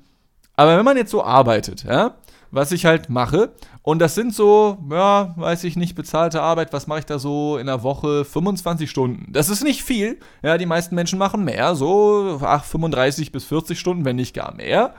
aber 0.55 0.77
wenn 0.77 0.85
man 0.85 0.97
jetzt 0.97 1.11
so 1.11 1.23
arbeitet, 1.23 1.83
ja, 1.83 2.15
was 2.55 2.71
ich 2.71 2.85
halt 2.85 3.09
mache. 3.09 3.53
Und 3.81 3.99
das 3.99 4.15
sind 4.15 4.33
so, 4.33 4.77
ja, 4.89 5.33
weiß 5.35 5.63
ich 5.65 5.75
nicht, 5.75 5.93
bezahlte 5.95 6.41
Arbeit. 6.41 6.73
Was 6.73 6.87
mache 6.87 6.99
ich 6.99 7.05
da 7.05 7.19
so 7.19 7.57
in 7.57 7.67
der 7.67 7.83
Woche? 7.83 8.25
25 8.25 8.89
Stunden. 8.89 9.31
Das 9.31 9.49
ist 9.49 9.63
nicht 9.63 9.83
viel. 9.83 10.19
Ja, 10.41 10.57
die 10.57 10.65
meisten 10.65 10.95
Menschen 10.95 11.19
machen 11.19 11.43
mehr. 11.43 11.75
So, 11.75 12.39
ach, 12.41 12.63
35 12.63 13.31
bis 13.31 13.45
40 13.45 13.79
Stunden, 13.79 14.05
wenn 14.05 14.15
nicht 14.15 14.33
gar 14.33 14.55
mehr. 14.55 14.95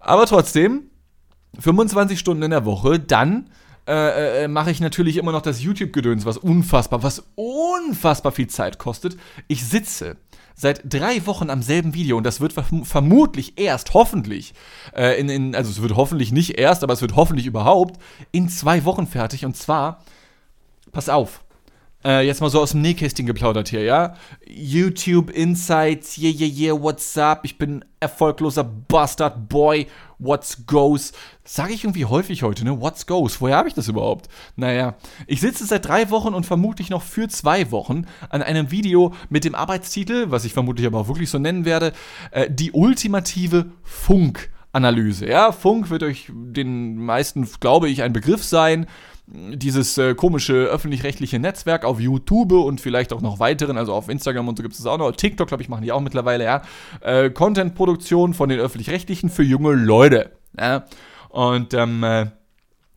Aber 0.00 0.26
trotzdem, 0.26 0.90
25 1.60 2.18
Stunden 2.18 2.42
in 2.42 2.50
der 2.50 2.64
Woche, 2.64 2.98
dann 2.98 3.50
äh, 3.86 4.44
äh, 4.44 4.48
mache 4.48 4.70
ich 4.70 4.80
natürlich 4.80 5.18
immer 5.18 5.32
noch 5.32 5.42
das 5.42 5.62
YouTube-Gedöns, 5.62 6.24
was 6.24 6.38
unfassbar, 6.38 7.02
was 7.02 7.24
unfassbar 7.34 8.32
viel 8.32 8.46
Zeit 8.46 8.78
kostet. 8.78 9.18
Ich 9.46 9.64
sitze 9.64 10.16
seit 10.54 10.82
drei 10.84 11.26
Wochen 11.26 11.50
am 11.50 11.62
selben 11.62 11.94
Video 11.94 12.16
und 12.16 12.24
das 12.24 12.40
wird 12.40 12.52
vermutlich 12.52 13.58
erst, 13.58 13.92
hoffentlich, 13.94 14.54
äh, 14.94 15.18
in, 15.18 15.28
in, 15.28 15.54
also 15.54 15.70
es 15.70 15.82
wird 15.82 15.96
hoffentlich 15.96 16.32
nicht 16.32 16.58
erst, 16.58 16.82
aber 16.82 16.92
es 16.92 17.02
wird 17.02 17.16
hoffentlich 17.16 17.46
überhaupt 17.46 18.00
in 18.30 18.48
zwei 18.48 18.84
Wochen 18.84 19.06
fertig. 19.06 19.44
Und 19.44 19.56
zwar, 19.56 20.02
pass 20.92 21.08
auf, 21.08 21.44
äh, 22.04 22.26
jetzt 22.26 22.40
mal 22.40 22.50
so 22.50 22.60
aus 22.60 22.72
dem 22.72 22.82
Nähkästchen 22.82 23.26
geplaudert 23.26 23.68
hier, 23.68 23.82
ja? 23.82 24.14
YouTube 24.46 25.30
Insights, 25.30 26.18
yeah, 26.18 26.32
yeah, 26.32 26.72
yeah, 26.72 26.82
what's 26.82 27.16
up? 27.16 27.40
Ich 27.44 27.58
bin 27.58 27.84
erfolgloser 28.00 28.64
Bastard 28.64 29.48
Boy, 29.48 29.86
what's 30.18 30.66
goes? 30.66 31.12
Sage 31.44 31.72
ich 31.72 31.84
irgendwie 31.84 32.04
häufig 32.04 32.42
heute, 32.42 32.64
ne? 32.64 32.80
What's 32.80 33.06
goes? 33.06 33.40
Woher 33.40 33.56
habe 33.56 33.68
ich 33.68 33.74
das 33.74 33.88
überhaupt? 33.88 34.28
Naja, 34.56 34.94
ich 35.26 35.40
sitze 35.40 35.64
seit 35.66 35.86
drei 35.86 36.10
Wochen 36.10 36.34
und 36.34 36.44
vermutlich 36.44 36.90
noch 36.90 37.02
für 37.02 37.28
zwei 37.28 37.70
Wochen 37.70 38.06
an 38.28 38.42
einem 38.42 38.70
Video 38.70 39.14
mit 39.30 39.44
dem 39.44 39.54
Arbeitstitel, 39.54 40.26
was 40.30 40.44
ich 40.44 40.52
vermutlich 40.52 40.86
aber 40.86 41.00
auch 41.00 41.08
wirklich 41.08 41.30
so 41.30 41.38
nennen 41.38 41.64
werde, 41.64 41.92
äh, 42.30 42.50
die 42.50 42.72
ultimative 42.72 43.66
Funk. 43.82 44.50
Analyse. 44.74 45.28
Ja, 45.28 45.52
Funk 45.52 45.88
wird 45.90 46.02
euch 46.02 46.32
den 46.34 46.96
meisten, 46.96 47.48
glaube 47.60 47.88
ich, 47.88 48.02
ein 48.02 48.12
Begriff 48.12 48.42
sein 48.42 48.86
dieses 49.26 49.96
äh, 49.96 50.14
komische 50.14 50.54
öffentlich-rechtliche 50.54 51.38
Netzwerk 51.38 51.84
auf 51.84 51.98
YouTube 51.98 52.52
und 52.52 52.80
vielleicht 52.80 53.12
auch 53.12 53.22
noch 53.22 53.38
weiteren, 53.38 53.78
also 53.78 53.94
auf 53.94 54.08
Instagram 54.08 54.48
und 54.48 54.58
so 54.58 54.62
gibt 54.62 54.74
es 54.74 54.84
auch 54.84 54.98
noch. 54.98 55.12
TikTok, 55.12 55.48
glaube 55.48 55.62
ich, 55.62 55.68
machen 55.68 55.82
die 55.82 55.92
auch 55.92 56.00
mittlerweile, 56.00 56.44
ja. 56.44 56.62
Äh, 57.00 57.30
Content-Produktion 57.30 58.34
von 58.34 58.48
den 58.48 58.60
öffentlich-rechtlichen 58.60 59.30
für 59.30 59.42
junge 59.42 59.72
Leute. 59.72 60.32
Ja? 60.58 60.84
Und 61.30 61.72
ähm, 61.74 62.04
äh, 62.04 62.26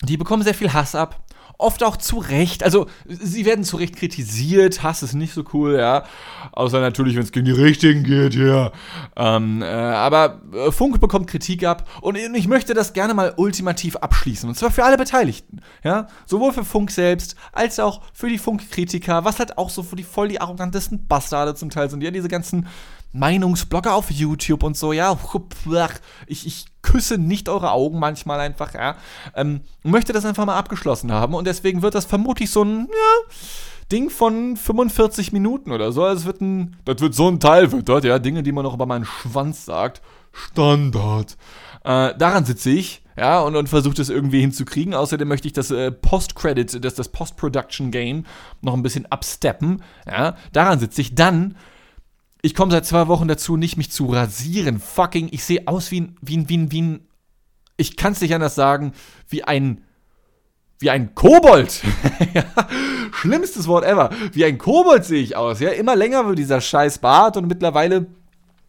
die 0.04 0.18
bekommen 0.18 0.44
sehr 0.44 0.54
viel 0.54 0.74
Hass 0.74 0.96
ab 0.96 1.24
oft 1.58 1.84
auch 1.84 1.98
zu 1.98 2.20
Recht. 2.20 2.64
Also, 2.64 2.88
sie 3.08 3.46
werden 3.46 3.64
zu 3.64 3.78
Recht 3.78 3.96
kritisiert. 3.96 4.84
Hass 4.84 5.04
ist 5.04 5.14
nicht 5.14 5.34
so 5.34 5.44
cool, 5.54 5.78
ja. 5.78 6.04
Außer 6.52 6.80
natürlich, 6.80 7.16
wenn 7.16 7.24
es 7.24 7.32
gegen 7.32 7.46
die 7.46 7.52
Richtigen 7.52 8.04
geht, 8.04 8.36
ja. 8.36 8.72
Ähm, 9.16 9.62
äh, 9.62 9.66
aber 9.66 10.42
äh, 10.54 10.72
Funk 10.72 11.00
bekommt 11.00 11.28
Kritik 11.28 11.64
ab 11.66 11.88
und 12.02 12.16
ich 12.16 12.48
möchte 12.48 12.74
das 12.74 12.94
gerne 12.94 13.14
mal 13.14 13.34
ultimativ 13.38 13.96
abschließen. 13.96 14.48
Und 14.48 14.56
zwar 14.56 14.72
für 14.72 14.84
alle 14.84 14.98
Beteiligten, 14.98 15.62
ja. 15.84 16.08
Sowohl 16.26 16.54
für 16.54 16.64
Funk 16.64 16.92
selbst, 16.92 17.36
als 17.52 17.80
auch 17.80 18.02
für 18.14 18.30
die 18.30 18.38
Funkkritiker, 18.38 19.26
was 19.26 19.40
halt 19.40 19.58
auch 19.58 19.70
so 19.70 19.84
für 19.84 19.96
die 19.96 20.04
voll 20.04 20.28
die 20.28 20.40
arrogantesten 20.40 21.08
Bastarde 21.08 21.56
zum 21.56 21.70
Teil 21.70 21.90
sind, 21.90 22.04
ja. 22.04 22.12
Diese 22.12 22.30
ganzen 22.30 22.68
Meinungsblogger 23.14 23.94
auf 23.94 24.12
YouTube 24.12 24.64
und 24.64 24.78
so, 24.78 24.94
ja. 24.94 25.18
Ich, 26.28 26.46
ich 26.46 26.66
küsse 26.82 27.18
nicht 27.18 27.50
eure 27.50 27.72
Augen 27.72 28.00
manchmal 28.00 28.40
einfach, 28.40 28.74
ja. 28.74 28.96
Ähm, 29.36 29.62
möchte 29.84 30.14
das 30.14 30.26
einfach 30.26 30.46
mal 30.46 30.58
abgeschlossen 30.58 31.12
haben 31.12 31.34
und 31.34 31.46
deswegen 31.46 31.82
wird 31.82 31.96
das 31.96 32.06
vermutlich 32.06 32.50
so 32.50 32.64
ein, 32.64 32.88
ja, 32.88 33.36
Ding 33.92 34.10
von 34.10 34.58
45 34.58 35.32
Minuten 35.32 35.72
oder 35.72 35.92
so. 35.92 36.04
Also 36.04 36.22
es 36.22 36.26
wird 36.26 36.42
ein, 36.42 36.76
das 36.84 37.00
wird 37.00 37.14
so 37.14 37.30
ein 37.30 37.40
Teil, 37.40 37.72
wird 37.72 37.88
dort, 37.88 38.04
ja. 38.04 38.20
Dinge, 38.20 38.44
die 38.44 38.52
man 38.52 38.64
noch 38.64 38.74
über 38.74 38.86
meinen 38.86 39.06
Schwanz 39.06 39.66
sagt. 39.66 40.02
Standard. 40.34 41.38
Äh, 41.84 42.14
daran 42.18 42.46
sitze 42.46 42.70
ich, 42.70 43.02
ja, 43.18 43.40
und, 43.42 43.56
und 43.56 43.70
versuche 43.70 43.96
das 43.96 44.10
irgendwie 44.10 44.42
hinzukriegen. 44.42 44.94
Außerdem 44.94 45.28
möchte 45.28 45.48
ich 45.48 45.54
das 45.54 45.72
äh, 45.72 45.92
Post-Credit, 45.92 46.84
das, 46.84 46.96
das 46.96 47.10
Post-Production-Game 47.10 48.26
noch 48.62 48.74
ein 48.74 48.84
bisschen 48.84 49.06
absteppen, 49.06 49.82
ja. 50.06 50.36
Daran 50.52 50.80
sitze 50.80 51.02
ich. 51.02 51.16
Dann 51.16 51.56
ich 52.42 52.56
komme 52.56 52.72
seit 52.72 52.86
zwei 52.86 53.08
Wochen 53.08 53.28
dazu, 53.28 53.58
nicht 53.58 53.78
mich 53.78 53.92
zu 53.92 54.08
rasieren. 54.08 54.80
Fucking, 54.80 55.30
ich 55.32 55.44
sehe 55.44 55.68
aus 55.68 55.92
wie 55.92 56.02
ein, 56.02 56.16
wie 56.22 56.38
ein, 56.38 56.50
wie 56.50 56.58
ein, 56.58 56.72
wie 56.72 56.82
ein, 56.82 57.08
ich 57.78 57.98
kann 57.98 58.14
es 58.14 58.22
nicht 58.22 58.34
anders 58.34 58.56
sagen, 58.56 58.94
wie 59.28 59.44
ein, 59.44 59.82
wie 60.80 60.90
ein 60.90 61.16
Kobold. 61.16 61.82
schlimmstes 63.14 63.68
Wort 63.68 63.86
ever. 63.86 64.10
Wie 64.34 64.46
ein 64.46 64.58
Kobold 64.58 65.06
sehe 65.06 65.22
ich 65.22 65.36
aus. 65.36 65.60
Ja, 65.60 65.70
immer 65.70 65.96
länger 65.96 66.28
wird 66.28 66.38
dieser 66.38 66.62
scheiß 66.62 67.00
Bart 67.00 67.38
und 67.38 67.48
mittlerweile, 67.48 68.08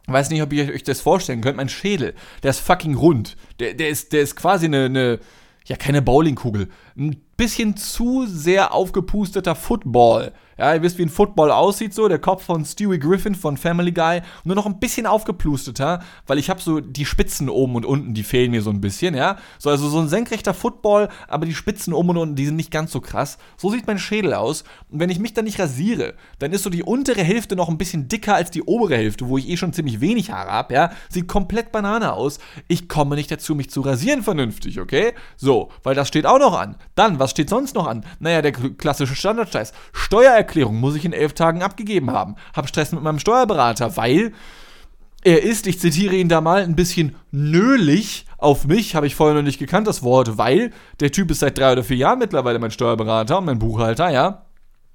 weiß 0.07 0.31
nicht, 0.31 0.43
ob 0.43 0.53
ihr 0.53 0.73
euch 0.73 0.85
das 0.85 1.01
vorstellen 1.01 1.43
könnt, 1.43 1.57
mein 1.57 1.69
Schädel, 1.69 2.15
der 2.43 2.51
ist 2.51 2.61
fucking 2.61 2.95
rund. 2.95 3.37
Der, 3.61 3.75
der, 3.75 3.91
ist, 3.91 4.13
der 4.13 4.23
ist 4.23 4.37
quasi 4.37 4.67
eine, 4.67 4.87
eine 4.87 5.19
ja, 5.67 5.77
keine 5.77 6.03
Bowlingkugel. 6.03 6.69
Ein 6.97 7.21
bisschen 7.37 7.77
zu 7.77 8.27
sehr 8.27 8.73
aufgepusteter 8.73 9.55
Football. 9.55 10.33
Ja, 10.59 10.75
ihr 10.75 10.83
wisst, 10.83 10.99
wie 10.99 11.03
ein 11.03 11.09
Football 11.09 11.53
aussieht 11.53 11.95
so, 11.95 12.09
der 12.09 12.19
Kopf 12.19 12.43
von 12.43 12.65
Stewie 12.65 12.99
Griffin 12.99 13.37
von 13.37 13.57
Family 13.57 13.93
Guy, 13.93 14.23
nur 14.43 14.57
noch 14.57 14.67
ein 14.67 14.81
bisschen 14.81 15.07
aufgeplusteter, 15.07 16.03
weil 16.27 16.39
ich 16.39 16.51
habe 16.51 16.61
so 16.61 16.81
die 16.81 17.05
Spitzen 17.05 17.49
oben 17.49 17.77
und 17.77 17.87
unten, 17.87 18.13
die 18.13 18.25
fehlen 18.25 18.51
mir 18.51 18.61
so 18.61 18.71
ein 18.71 18.81
bisschen, 18.81 19.15
ja. 19.15 19.37
So 19.61 19.71
also 19.71 19.89
so 19.89 20.01
ein 20.01 20.09
senkrechter 20.09 20.55
Football, 20.55 21.11
aber 21.29 21.47
die 21.47 21.55
Spitzen 21.55 21.93
oben 21.93 22.11
und 22.11 22.17
unten, 22.17 22.35
die 22.35 22.47
sind 22.47 22.57
nicht 22.57 22.73
ganz 22.73 22.91
so 22.91 23.01
krass. 23.01 23.39
So 23.57 23.71
sieht 23.71 23.87
mein 23.87 24.01
Schädel 24.01 24.35
aus 24.35 24.65
und 24.91 24.99
wenn 24.99 25.11
ich 25.11 25.21
mich 25.21 25.33
dann 25.33 25.45
nicht 25.45 25.61
rasiere, 25.61 26.15
dann 26.41 26.51
ist 26.51 26.65
so 26.65 26.71
die 26.71 26.83
untere 26.83 27.23
Hälfte 27.23 27.55
noch 27.55 27.69
ein 27.69 27.79
bisschen 27.79 28.09
dicker 28.09 28.35
als 28.35 28.51
die 28.51 28.65
obere 28.65 28.97
Hälfte, 28.97 29.29
wo 29.29 29.39
ich 29.39 29.49
eh 29.49 29.57
schon 29.57 29.73
ziemlich 29.73 30.01
wenig 30.01 30.33
Haare 30.33 30.51
habe, 30.51 30.75
ja. 30.75 30.91
Sieht 31.09 31.29
komplett 31.29 31.71
Banane 31.71 32.13
aus. 32.13 32.41
Ich 32.67 32.89
komme 32.89 33.15
nicht 33.15 33.31
dazu, 33.31 33.55
mich 33.55 33.71
zu 33.71 33.81
rasieren 33.81 34.25
vernünftig, 34.25 34.81
okay? 34.81 35.13
So, 35.37 35.71
weil 35.85 35.95
das 35.95 36.09
steht 36.09 36.27
auch 36.27 36.41
noch 36.41 36.59
an. 36.59 36.75
Dann, 36.97 37.21
was 37.21 37.31
steht 37.31 37.49
sonst 37.49 37.77
noch 37.77 37.87
an? 37.87 38.05
Naja, 38.19 38.43
der 38.43 38.51
klassische 38.51 39.15
Standardscheiß. 39.15 39.73
Steuererklärung 39.93 40.48
Steuererklärung 40.49 40.81
muss 40.81 40.97
ich 40.97 41.05
in 41.05 41.13
elf 41.13 41.35
Tagen 41.35 41.63
abgegeben 41.63 42.11
haben. 42.11 42.37
Hab 42.55 42.69
Stress 42.69 42.93
mit 42.93 43.03
meinem 43.03 43.19
Steuerberater, 43.19 43.97
weil 43.97 44.33
er 45.23 45.43
ist, 45.43 45.67
ich 45.67 45.81
zitiere 45.81 46.15
ihn 46.15 46.29
da 46.29 46.41
mal, 46.41 46.63
ein 46.63 46.77
bisschen 46.77 47.17
nölig 47.31 48.25
auf 48.39 48.67
mich, 48.67 48.95
habe 48.95 49.07
ich 49.07 49.15
vorher 49.15 49.37
noch 49.37 49.43
nicht 49.43 49.59
gekannt, 49.59 49.87
das 49.87 50.03
Wort, 50.03 50.39
weil 50.39 50.73
der 51.01 51.11
Typ 51.13 51.31
ist 51.31 51.41
seit 51.41 51.59
drei 51.59 51.73
oder 51.73 51.85
vier 51.85 51.97
Jahren 51.97 52.21
mittlerweile 52.21 52.59
mein 52.59 52.71
Steuerberater 52.71 53.39
und 53.39 53.47
mein 53.47 53.59
Buchhalter, 53.59 54.11
ja. 54.11 54.45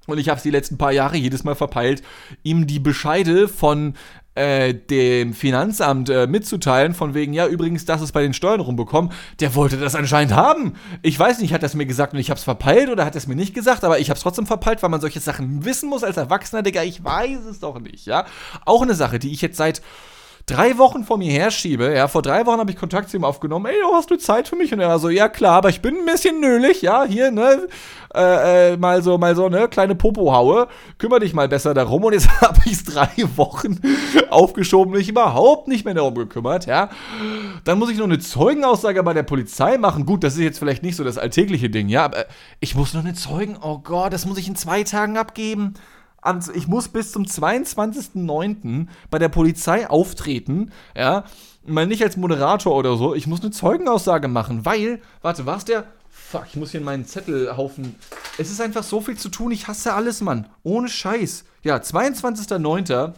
Und 0.06 0.18
ich 0.18 0.28
habe 0.28 0.36
es 0.36 0.42
die 0.42 0.50
letzten 0.50 0.76
paar 0.76 0.92
Jahre 0.92 1.16
jedes 1.16 1.44
Mal 1.44 1.54
verpeilt, 1.54 2.02
ihm 2.42 2.66
die 2.66 2.78
Bescheide 2.78 3.48
von 3.48 3.94
äh, 4.34 4.74
dem 4.74 5.32
Finanzamt 5.32 6.10
äh, 6.10 6.26
mitzuteilen, 6.26 6.94
von 6.94 7.14
wegen, 7.14 7.32
ja, 7.32 7.46
übrigens, 7.46 7.84
das 7.84 8.02
ist 8.02 8.12
bei 8.12 8.22
den 8.22 8.34
Steuern 8.34 8.60
rumbekommen, 8.60 9.12
der 9.40 9.54
wollte 9.54 9.76
das 9.76 9.94
anscheinend 9.94 10.34
haben. 10.34 10.74
Ich 11.02 11.18
weiß 11.18 11.40
nicht, 11.40 11.52
hat 11.52 11.62
es 11.62 11.74
mir 11.74 11.86
gesagt 11.86 12.12
und 12.12 12.18
ich 12.18 12.30
habe 12.30 12.38
es 12.38 12.44
verpeilt 12.44 12.90
oder 12.90 13.04
hat 13.04 13.16
es 13.16 13.26
mir 13.26 13.36
nicht 13.36 13.54
gesagt, 13.54 13.84
aber 13.84 13.98
ich 13.98 14.10
habe 14.10 14.16
es 14.16 14.22
trotzdem 14.22 14.46
verpeilt, 14.46 14.82
weil 14.82 14.90
man 14.90 15.00
solche 15.00 15.20
Sachen 15.20 15.64
wissen 15.64 15.88
muss 15.88 16.04
als 16.04 16.16
Erwachsener, 16.16 16.62
Digga, 16.62 16.82
ich 16.82 17.02
weiß 17.04 17.44
es 17.50 17.60
doch 17.60 17.78
nicht, 17.78 18.06
ja. 18.06 18.26
Auch 18.64 18.82
eine 18.82 18.94
Sache, 18.94 19.18
die 19.18 19.32
ich 19.32 19.40
jetzt 19.40 19.56
seit 19.56 19.82
drei 20.46 20.76
Wochen 20.76 21.04
vor 21.04 21.16
mir 21.16 21.32
herschiebe. 21.32 21.94
Ja, 21.94 22.08
vor 22.08 22.22
drei 22.22 22.44
Wochen 22.44 22.58
habe 22.58 22.70
ich 22.70 22.76
Kontakt 22.76 23.08
zu 23.08 23.16
ihm 23.16 23.24
aufgenommen. 23.24 23.66
Ey, 23.66 23.76
hast 23.92 24.10
du 24.10 24.16
Zeit 24.16 24.48
für 24.48 24.56
mich? 24.56 24.72
Und 24.72 24.80
er 24.80 24.88
war 24.88 24.98
so, 24.98 25.08
ja 25.08 25.28
klar, 25.28 25.56
aber 25.56 25.70
ich 25.70 25.80
bin 25.80 25.96
ein 25.96 26.04
bisschen 26.04 26.40
nölig, 26.40 26.82
ja, 26.82 27.04
hier, 27.04 27.30
ne, 27.30 27.66
äh, 28.14 28.72
äh, 28.72 28.76
mal 28.76 29.02
so, 29.02 29.16
mal 29.16 29.34
so, 29.34 29.48
ne, 29.48 29.68
kleine 29.68 29.94
Popo 29.94 30.32
haue. 30.32 30.68
Kümmer 30.98 31.18
dich 31.20 31.32
mal 31.32 31.48
besser 31.48 31.72
darum. 31.72 32.04
Und 32.04 32.12
jetzt 32.12 32.28
habe 32.40 32.60
ich 32.66 32.72
es 32.72 32.84
drei 32.84 33.08
Wochen 33.36 33.80
aufgeschoben, 34.30 34.92
mich 34.92 35.08
überhaupt 35.08 35.68
nicht 35.68 35.84
mehr 35.84 35.94
darum 35.94 36.14
gekümmert, 36.14 36.66
ja. 36.66 36.90
Dann 37.64 37.78
muss 37.78 37.90
ich 37.90 37.98
noch 37.98 38.04
eine 38.04 38.18
Zeugenaussage 38.18 39.02
bei 39.02 39.14
der 39.14 39.22
Polizei 39.22 39.78
machen. 39.78 40.04
Gut, 40.04 40.24
das 40.24 40.34
ist 40.34 40.40
jetzt 40.40 40.58
vielleicht 40.58 40.82
nicht 40.82 40.96
so 40.96 41.04
das 41.04 41.16
alltägliche 41.16 41.70
Ding, 41.70 41.88
ja, 41.88 42.04
aber 42.04 42.26
ich 42.60 42.74
muss 42.74 42.92
noch 42.92 43.02
eine 43.02 43.14
Zeugen, 43.14 43.56
oh 43.60 43.78
Gott, 43.78 44.12
das 44.12 44.26
muss 44.26 44.38
ich 44.38 44.48
in 44.48 44.56
zwei 44.56 44.84
Tagen 44.84 45.16
abgeben 45.16 45.74
ich 46.54 46.68
muss 46.68 46.88
bis 46.88 47.12
zum 47.12 47.24
22.09. 47.24 48.86
bei 49.10 49.18
der 49.18 49.28
Polizei 49.28 49.88
auftreten, 49.88 50.72
ja, 50.96 51.24
mal 51.66 51.86
nicht 51.86 52.02
als 52.02 52.16
Moderator 52.16 52.74
oder 52.74 52.96
so, 52.96 53.14
ich 53.14 53.26
muss 53.26 53.40
eine 53.40 53.50
Zeugenaussage 53.50 54.28
machen, 54.28 54.64
weil, 54.64 55.00
warte, 55.22 55.46
war's 55.46 55.64
der? 55.64 55.84
Fuck, 56.10 56.44
ich 56.48 56.56
muss 56.56 56.70
hier 56.70 56.80
in 56.80 56.86
meinen 56.86 57.04
Zettelhaufen. 57.04 57.96
Es 58.38 58.50
ist 58.50 58.60
einfach 58.60 58.82
so 58.82 59.00
viel 59.00 59.16
zu 59.16 59.28
tun, 59.28 59.52
ich 59.52 59.68
hasse 59.68 59.94
alles, 59.94 60.20
Mann. 60.20 60.46
Ohne 60.62 60.88
Scheiß. 60.88 61.44
Ja, 61.62 61.76
22.09 61.76 63.12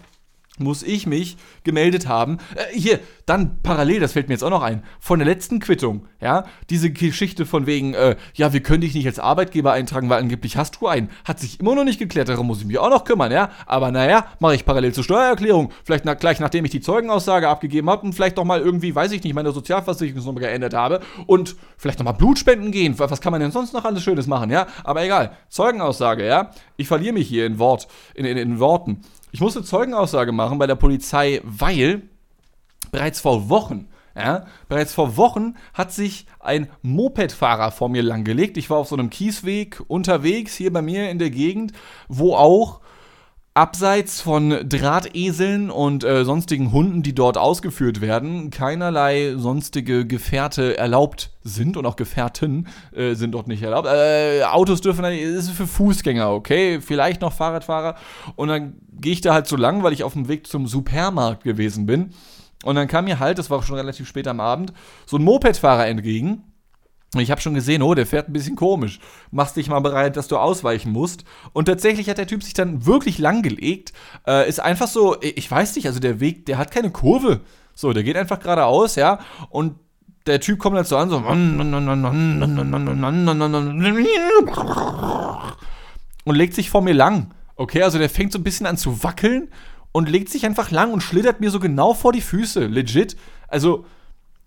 muss 0.59 0.83
ich 0.83 1.07
mich 1.07 1.37
gemeldet 1.65 2.09
haben. 2.09 2.39
Äh, 2.55 2.79
hier, 2.79 3.01
dann 3.27 3.59
parallel, 3.63 4.01
das 4.01 4.13
fällt 4.13 4.29
mir 4.29 4.35
jetzt 4.35 4.45
auch 4.45 4.51
noch 4.51 4.63
ein, 4.63 4.83
von 5.01 5.19
der 5.19 5.27
letzten 5.27 5.59
Quittung, 5.59 6.07
ja, 6.21 6.45
diese 6.71 6.91
Geschichte 6.91 7.45
von 7.45 7.67
wegen, 7.67 7.95
äh, 7.95 8.17
ja, 8.35 8.53
wir 8.53 8.61
können 8.61 8.83
dich 8.83 8.95
nicht 8.95 9.07
als 9.07 9.19
Arbeitgeber 9.19 9.73
eintragen, 9.73 10.09
weil 10.09 10.21
angeblich 10.21 10.57
hast 10.57 10.81
du 10.81 10.87
einen, 10.87 11.11
hat 11.25 11.41
sich 11.41 11.59
immer 11.59 11.75
noch 11.75 11.85
nicht 11.85 11.99
geklärt, 11.99 12.29
darum 12.29 12.47
muss 12.47 12.61
ich 12.61 12.67
mich 12.67 12.79
auch 12.79 12.89
noch 12.89 13.05
kümmern, 13.05 13.33
ja, 13.33 13.51
aber 13.67 13.91
naja, 13.91 14.27
mache 14.39 14.55
ich 14.55 14.65
parallel 14.65 14.95
zur 14.95 15.05
Steuererklärung, 15.05 15.73
vielleicht 15.85 16.05
nach, 16.05 16.17
gleich 16.17 16.39
nachdem 16.39 16.65
ich 16.65 16.71
die 16.71 16.81
Zeugenaussage 16.81 17.49
abgegeben 17.49 17.91
habe 17.91 18.07
und 18.07 18.13
vielleicht 18.13 18.37
noch 18.37 18.45
mal 18.45 18.61
irgendwie, 18.61 18.95
weiß 18.95 19.11
ich 19.13 19.25
nicht, 19.25 19.35
meine 19.35 19.51
Sozialversicherungsnummer 19.51 20.41
geändert 20.41 20.75
habe 20.75 21.01
und 21.27 21.57
vielleicht 21.77 21.99
noch 21.99 22.05
mal 22.05 22.13
Blutspenden 22.13 22.71
gehen, 22.71 22.97
was 22.99 23.21
kann 23.21 23.33
man 23.33 23.41
denn 23.41 23.51
sonst 23.51 23.73
noch 23.73 23.85
alles 23.85 24.05
Schönes 24.05 24.29
machen, 24.29 24.51
ja, 24.51 24.69
aber 24.85 25.05
egal, 25.05 25.33
Zeugenaussage, 25.49 26.27
ja, 26.27 26.51
ich 26.77 26.87
verliere 26.87 27.15
mich 27.15 27.29
hier 27.29 27.45
in 27.47 27.59
Wort, 27.59 27.89
in, 28.15 28.25
in, 28.25 28.37
in 28.37 28.61
Worten. 28.61 29.01
Ich 29.37 29.43
musste 29.43 29.63
Zeugenaussage 29.63 30.33
machen 30.33 30.57
bei 30.57 30.67
der 30.67 30.77
Polizei, 30.77 31.43
weil 31.45 32.09
bereits 32.91 33.21
vor 33.21 33.51
Wochen, 33.51 33.87
ja, 34.17 34.47
bereits 34.67 34.95
vor 34.95 35.19
Wochen 35.19 35.57
hat 35.75 35.93
sich 35.93 36.25
ein 36.41 36.71
Mopedfahrer 36.81 37.71
vor 37.71 37.91
mir 37.91 38.03
langgelegt. 38.03 38.57
Ich 38.57 38.71
war 38.71 38.79
auf 38.79 38.89
so 38.89 38.97
einem 38.97 39.11
Kiesweg 39.11 39.83
unterwegs 39.89 40.57
hier 40.57 40.73
bei 40.73 40.81
mir 40.81 41.11
in 41.11 41.19
der 41.19 41.29
Gegend, 41.29 41.75
wo 42.09 42.35
auch 42.35 42.81
abseits 43.57 44.21
von 44.21 44.51
Drahteseln 44.69 45.71
und 45.71 46.05
äh, 46.05 46.25
sonstigen 46.25 46.73
Hunden, 46.73 47.03
die 47.03 47.15
dort 47.15 47.39
ausgeführt 47.39 48.03
werden, 48.03 48.51
keinerlei 48.51 49.35
sonstige 49.37 50.07
Gefährte 50.07 50.77
erlaubt 50.77 51.31
sind 51.43 51.79
und 51.79 51.87
auch 51.87 51.97
Gefährten 51.97 52.69
äh, 52.95 53.15
sind 53.15 53.33
dort 53.33 53.49
nicht 53.49 53.63
erlaubt. 53.63 53.89
Äh, 53.89 54.43
Autos 54.45 54.83
dürfen, 54.83 55.03
das 55.03 55.15
ist 55.15 55.51
für 55.51 55.67
Fußgänger, 55.67 56.31
okay? 56.31 56.83
Vielleicht 56.83 57.23
noch 57.23 57.33
Fahrradfahrer. 57.33 57.97
Und 58.37 58.49
dann 58.49 58.75
gehe 58.93 59.13
ich 59.13 59.23
da 59.23 59.33
halt 59.33 59.47
so 59.47 59.57
lang, 59.57 59.83
weil 59.83 59.95
ich 59.95 60.05
auf 60.05 60.13
dem 60.13 60.29
Weg 60.29 60.47
zum 60.47 60.67
Supermarkt 60.67 61.43
gewesen 61.43 61.87
bin. 61.87 62.11
Und 62.63 62.75
dann 62.75 62.89
kam 62.89 63.07
mir 63.07 63.21
halt, 63.21 63.39
das 63.39 63.49
war 63.49 63.63
schon 63.63 63.77
relativ 63.77 64.07
spät 64.07 64.29
am 64.29 64.41
Abend, 64.41 64.75
so 65.07 65.17
ein 65.17 65.25
Mopedfahrer 65.25 65.87
entgegen 65.87 66.45
ich 67.15 67.31
habe 67.31 67.41
schon 67.41 67.55
gesehen, 67.55 67.83
oh, 67.83 67.95
der 67.95 68.07
fährt 68.07 68.29
ein 68.29 68.33
bisschen 68.33 68.57
komisch. 68.57 68.99
Machst 69.31 69.57
dich 69.57 69.69
mal 69.69 69.81
bereit, 69.81 70.17
dass 70.17 70.29
du 70.29 70.37
ausweichen 70.37 70.93
musst. 70.93 71.25
Und 71.53 71.67
tatsächlich 71.67 72.11
hat 72.11 72.19
der 72.19 72.27
Typ 72.27 72.43
sich 72.43 72.55
dann 72.55 72.85
wirklich 72.85 73.19
langgelegt. 73.19 73.93
Äh, 74.27 74.49
ist 74.49 74.61
einfach 74.61 74.89
so, 74.89 75.17
ich 75.21 75.51
weiß 75.51 75.77
nicht, 75.77 75.87
also 75.87 76.01
der 76.01 76.21
Weg, 76.21 76.47
der 76.47 76.59
hat 76.59 76.71
keine 76.71 76.91
Kurve. 76.91 77.41
So, 77.75 77.93
der 77.93 78.03
geht 78.03 78.17
einfach 78.17 78.41
geradeaus, 78.41 78.97
ja. 78.97 79.21
Und 79.51 79.77
der 80.27 80.41
Typ 80.41 80.59
kommt 80.59 80.77
dann 80.77 80.85
so 80.85 80.97
an, 80.97 81.09
so. 81.09 81.19
Und 86.25 86.35
legt 86.35 86.55
sich 86.55 86.71
vor 86.71 86.83
mir 86.83 86.95
lang. 86.95 87.33
Okay, 87.55 87.83
also 87.83 87.99
der 87.99 88.11
fängt 88.11 88.33
so 88.33 88.39
ein 88.39 88.45
bisschen 88.45 88.67
an 88.67 88.77
zu 88.77 89.03
wackeln 89.05 89.49
und 89.93 90.09
legt 90.09 90.29
sich 90.29 90.45
einfach 90.45 90.71
lang 90.71 90.93
und 90.93 91.03
schlittert 91.03 91.41
mir 91.41 91.51
so 91.51 91.61
genau 91.61 91.95
vor 91.95 92.13
die 92.13 92.21
Füße. 92.21 92.67
Legit. 92.67 93.17
Also, 93.49 93.87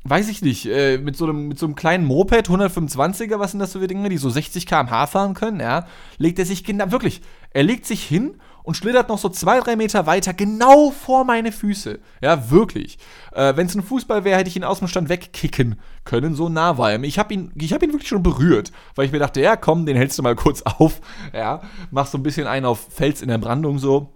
weiß 0.03 0.29
ich 0.29 0.41
nicht, 0.41 0.65
äh, 0.65 0.97
mit, 0.97 1.17
so 1.17 1.25
einem, 1.25 1.47
mit 1.47 1.59
so 1.59 1.65
einem 1.65 1.75
kleinen 1.75 2.05
Moped, 2.05 2.49
125er, 2.49 3.39
was 3.39 3.51
sind 3.51 3.59
das 3.59 3.73
für 3.73 3.87
Dinge, 3.87 4.09
die 4.09 4.17
so 4.17 4.29
60 4.29 4.65
km/h 4.65 5.07
fahren 5.07 5.33
können, 5.33 5.59
ja, 5.59 5.85
legt 6.17 6.39
er 6.39 6.45
sich 6.45 6.63
genau, 6.63 6.91
wirklich, 6.91 7.21
er 7.51 7.63
legt 7.63 7.85
sich 7.85 8.03
hin 8.03 8.35
und 8.63 8.75
schlittert 8.75 9.09
noch 9.09 9.17
so 9.17 9.29
zwei, 9.29 9.59
drei 9.59 9.75
Meter 9.75 10.05
weiter, 10.05 10.33
genau 10.33 10.91
vor 10.91 11.23
meine 11.23 11.51
Füße. 11.51 11.99
Ja, 12.21 12.51
wirklich. 12.51 12.99
Äh, 13.31 13.55
Wenn 13.55 13.65
es 13.65 13.75
ein 13.75 13.81
Fußball 13.81 14.23
wäre, 14.23 14.37
hätte 14.37 14.49
ich 14.49 14.55
ihn 14.55 14.63
aus 14.63 14.79
dem 14.79 14.87
Stand 14.87 15.09
wegkicken 15.09 15.79
können, 16.05 16.35
so 16.35 16.49
nah 16.49 16.77
war 16.77 16.91
er. 16.91 17.01
Ich 17.03 17.17
habe 17.17 17.33
ihn, 17.33 17.51
hab 17.59 17.81
ihn 17.81 17.91
wirklich 17.91 18.09
schon 18.09 18.21
berührt, 18.21 18.71
weil 18.95 19.05
ich 19.05 19.11
mir 19.11 19.19
dachte, 19.19 19.41
ja, 19.41 19.55
komm, 19.55 19.85
den 19.85 19.97
hältst 19.97 20.19
du 20.19 20.23
mal 20.23 20.35
kurz 20.35 20.61
auf, 20.65 21.01
ja, 21.33 21.61
mach 21.89 22.05
so 22.05 22.17
ein 22.17 22.23
bisschen 22.23 22.47
einen 22.47 22.65
auf 22.65 22.87
Fels 22.89 23.21
in 23.21 23.29
der 23.29 23.37
Brandung 23.39 23.79
so. 23.79 24.13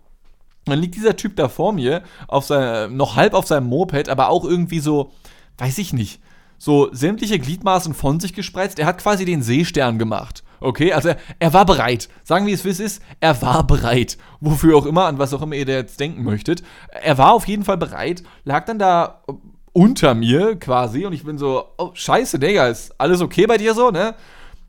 Dann 0.66 0.80
liegt 0.80 0.96
dieser 0.96 1.18
Typ 1.18 1.36
da 1.36 1.50
vor 1.50 1.74
mir, 1.74 2.04
auf 2.28 2.46
sein, 2.46 2.96
noch 2.96 3.16
halb 3.16 3.34
auf 3.34 3.48
seinem 3.48 3.68
Moped, 3.68 4.08
aber 4.08 4.30
auch 4.30 4.46
irgendwie 4.46 4.80
so, 4.80 5.12
weiß 5.58 5.78
ich 5.78 5.94
nicht, 5.94 6.22
so 6.58 6.90
sämtliche 6.94 7.40
Gliedmaßen 7.40 7.94
von 7.94 8.20
sich 8.20 8.34
gespreizt. 8.34 8.80
Er 8.80 8.86
hat 8.86 9.02
quasi 9.02 9.26
den 9.26 9.42
Seestern 9.42 10.00
gemacht. 10.00 10.44
Okay, 10.62 10.94
also 10.94 11.10
er, 11.10 11.18
er 11.40 11.54
war 11.54 11.66
bereit. 11.66 12.08
Sagen 12.24 12.46
wir 12.46 12.54
es, 12.54 12.64
wie 12.64 12.70
es 12.70 12.80
ist. 12.80 13.02
Er 13.20 13.42
war 13.42 13.68
bereit. 13.68 14.18
Wofür 14.40 14.78
auch 14.78 14.86
immer, 14.86 15.06
an 15.06 15.20
was 15.20 15.34
auch 15.34 15.42
immer 15.42 15.56
ihr 15.56 15.66
da 15.66 15.74
jetzt 15.74 16.00
denken 16.00 16.24
möchtet. 16.24 16.64
Er 16.90 17.18
war 17.18 17.34
auf 17.34 17.48
jeden 17.48 17.66
Fall 17.66 17.78
bereit, 17.78 18.24
lag 18.46 18.66
dann 18.66 18.80
da 18.80 19.24
unter 19.74 20.14
mir 20.14 20.56
quasi 20.56 21.06
und 21.06 21.14
ich 21.14 21.26
bin 21.26 21.38
so, 21.38 21.66
oh, 21.78 21.92
scheiße, 21.94 22.40
Digga, 22.40 22.68
ist 22.68 22.94
alles 22.98 23.22
okay 23.22 23.46
bei 23.46 23.58
dir 23.58 23.74
so, 23.74 23.90
ne? 23.90 24.16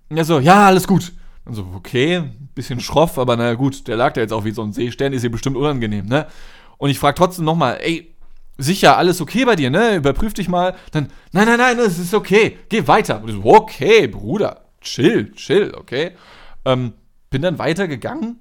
Und 0.08 0.16
er 0.16 0.24
so, 0.24 0.40
ja, 0.40 0.66
alles 0.66 0.88
gut. 0.88 1.12
Und 1.44 1.54
so, 1.54 1.66
okay, 1.76 2.24
bisschen 2.54 2.80
schroff, 2.80 3.18
aber 3.18 3.36
naja 3.36 3.54
gut, 3.54 3.86
der 3.86 3.96
lag 3.96 4.14
da 4.14 4.20
jetzt 4.20 4.32
auch 4.32 4.44
wie 4.44 4.50
so 4.50 4.62
ein 4.62 4.72
Seestern, 4.72 5.12
ist 5.12 5.20
hier 5.20 5.30
bestimmt 5.30 5.56
unangenehm, 5.56 6.06
ne? 6.06 6.26
Und 6.78 6.90
ich 6.90 6.98
frage 6.98 7.16
trotzdem 7.16 7.44
nochmal, 7.44 7.78
ey, 7.82 8.13
sicher, 8.58 8.96
alles 8.96 9.20
okay 9.20 9.44
bei 9.44 9.56
dir, 9.56 9.70
ne? 9.70 9.96
Überprüf 9.96 10.34
dich 10.34 10.48
mal. 10.48 10.74
Dann, 10.92 11.10
nein, 11.32 11.46
nein, 11.46 11.58
nein, 11.58 11.78
es 11.78 11.98
ist 11.98 12.14
okay, 12.14 12.58
geh 12.68 12.86
weiter. 12.86 13.22
Und 13.22 13.28
ich 13.28 13.34
so, 13.36 13.44
okay, 13.44 14.06
Bruder, 14.06 14.64
chill, 14.80 15.32
chill, 15.32 15.74
okay. 15.76 16.12
Ähm, 16.64 16.94
bin 17.30 17.42
dann 17.42 17.58
weitergegangen, 17.58 18.38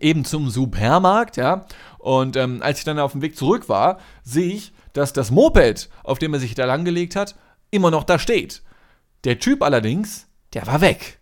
eben 0.00 0.24
zum 0.24 0.50
Supermarkt, 0.50 1.36
ja. 1.36 1.66
Und 1.98 2.36
ähm, 2.36 2.62
als 2.62 2.78
ich 2.78 2.84
dann 2.84 2.98
auf 2.98 3.12
dem 3.12 3.22
Weg 3.22 3.36
zurück 3.36 3.68
war, 3.68 3.98
sehe 4.22 4.52
ich, 4.54 4.72
dass 4.92 5.12
das 5.12 5.30
Moped, 5.30 5.88
auf 6.04 6.18
dem 6.18 6.34
er 6.34 6.40
sich 6.40 6.54
da 6.54 6.64
langgelegt 6.64 7.16
hat, 7.16 7.34
immer 7.70 7.90
noch 7.90 8.04
da 8.04 8.18
steht. 8.18 8.62
Der 9.24 9.38
Typ 9.38 9.62
allerdings, 9.62 10.28
der 10.52 10.66
war 10.66 10.80
weg. 10.80 11.18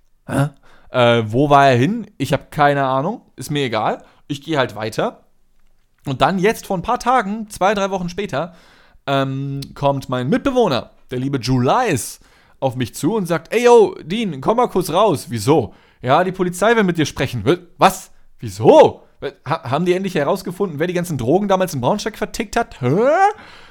Äh, 0.90 1.22
wo 1.26 1.48
war 1.48 1.68
er 1.68 1.76
hin? 1.76 2.10
Ich 2.18 2.32
habe 2.32 2.48
keine 2.50 2.84
Ahnung, 2.84 3.22
ist 3.36 3.50
mir 3.50 3.64
egal. 3.64 4.04
Ich 4.28 4.42
gehe 4.42 4.58
halt 4.58 4.76
weiter. 4.76 5.21
Und 6.06 6.20
dann 6.20 6.38
jetzt 6.38 6.66
vor 6.66 6.76
ein 6.76 6.82
paar 6.82 6.98
Tagen, 6.98 7.48
zwei, 7.48 7.74
drei 7.74 7.90
Wochen 7.90 8.08
später, 8.08 8.54
ähm, 9.06 9.60
kommt 9.74 10.08
mein 10.08 10.28
Mitbewohner, 10.28 10.90
der 11.10 11.18
liebe 11.18 11.38
Julius, 11.38 12.20
auf 12.60 12.76
mich 12.76 12.94
zu 12.94 13.14
und 13.14 13.26
sagt, 13.26 13.52
ey 13.52 13.64
yo, 13.64 13.96
Dean, 14.02 14.40
komm 14.40 14.56
mal 14.56 14.68
kurz 14.68 14.90
raus. 14.90 15.26
Wieso? 15.28 15.74
Ja, 16.00 16.22
die 16.24 16.32
Polizei 16.32 16.76
will 16.76 16.84
mit 16.84 16.98
dir 16.98 17.06
sprechen. 17.06 17.44
Was? 17.76 18.10
Wieso? 18.38 19.02
Ha 19.44 19.70
haben 19.70 19.84
die 19.84 19.92
endlich 19.92 20.16
herausgefunden, 20.16 20.80
wer 20.80 20.88
die 20.88 20.94
ganzen 20.94 21.16
Drogen 21.16 21.46
damals 21.46 21.74
in 21.74 21.80
Braunschweig 21.80 22.18
vertickt 22.18 22.56
hat? 22.56 22.80
Hä? 22.80 22.88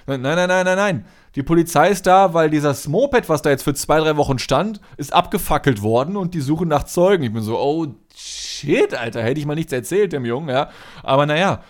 Nein, 0.07 0.21
nein, 0.21 0.47
nein, 0.47 0.65
nein, 0.65 0.77
nein. 0.77 1.05
Die 1.35 1.43
Polizei 1.43 1.89
ist 1.89 2.07
da, 2.07 2.33
weil 2.33 2.49
dieser 2.49 2.75
Moped, 2.87 3.29
was 3.29 3.41
da 3.41 3.49
jetzt 3.49 3.63
für 3.63 3.73
zwei, 3.73 3.99
drei 3.99 4.17
Wochen 4.17 4.39
stand, 4.39 4.81
ist 4.97 5.13
abgefackelt 5.13 5.81
worden 5.81 6.17
und 6.17 6.33
die 6.33 6.41
suchen 6.41 6.67
nach 6.67 6.83
Zeugen. 6.83 7.23
Ich 7.23 7.33
bin 7.33 7.41
so, 7.41 7.57
oh 7.57 7.87
shit, 8.15 8.93
Alter, 8.93 9.23
hätte 9.23 9.39
ich 9.39 9.45
mal 9.45 9.55
nichts 9.55 9.71
erzählt 9.71 10.13
dem 10.13 10.25
Jungen, 10.25 10.49
ja. 10.49 10.69
Aber 11.03 11.25
naja, 11.25 11.61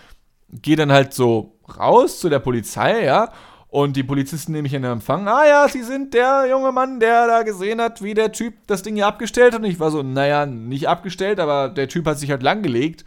geh 0.52 0.76
dann 0.76 0.92
halt 0.92 1.14
so 1.14 1.58
raus 1.78 2.20
zu 2.20 2.28
der 2.28 2.38
Polizei, 2.38 3.04
ja. 3.04 3.30
Und 3.68 3.96
die 3.96 4.02
Polizisten 4.02 4.52
nehme 4.52 4.68
ich 4.68 4.74
in 4.74 4.84
Empfang. 4.84 5.26
Ah 5.26 5.46
ja, 5.46 5.66
Sie 5.66 5.82
sind 5.82 6.12
der 6.12 6.46
junge 6.50 6.72
Mann, 6.72 7.00
der 7.00 7.26
da 7.26 7.42
gesehen 7.42 7.80
hat, 7.80 8.02
wie 8.02 8.12
der 8.12 8.30
Typ 8.30 8.52
das 8.66 8.82
Ding 8.82 8.96
hier 8.96 9.06
abgestellt 9.06 9.54
hat. 9.54 9.62
Und 9.62 9.66
ich 9.66 9.80
war 9.80 9.90
so, 9.90 10.02
naja, 10.02 10.44
nicht 10.44 10.88
abgestellt, 10.88 11.40
aber 11.40 11.70
der 11.70 11.88
Typ 11.88 12.06
hat 12.06 12.18
sich 12.18 12.30
halt 12.30 12.42
langgelegt. 12.42 13.06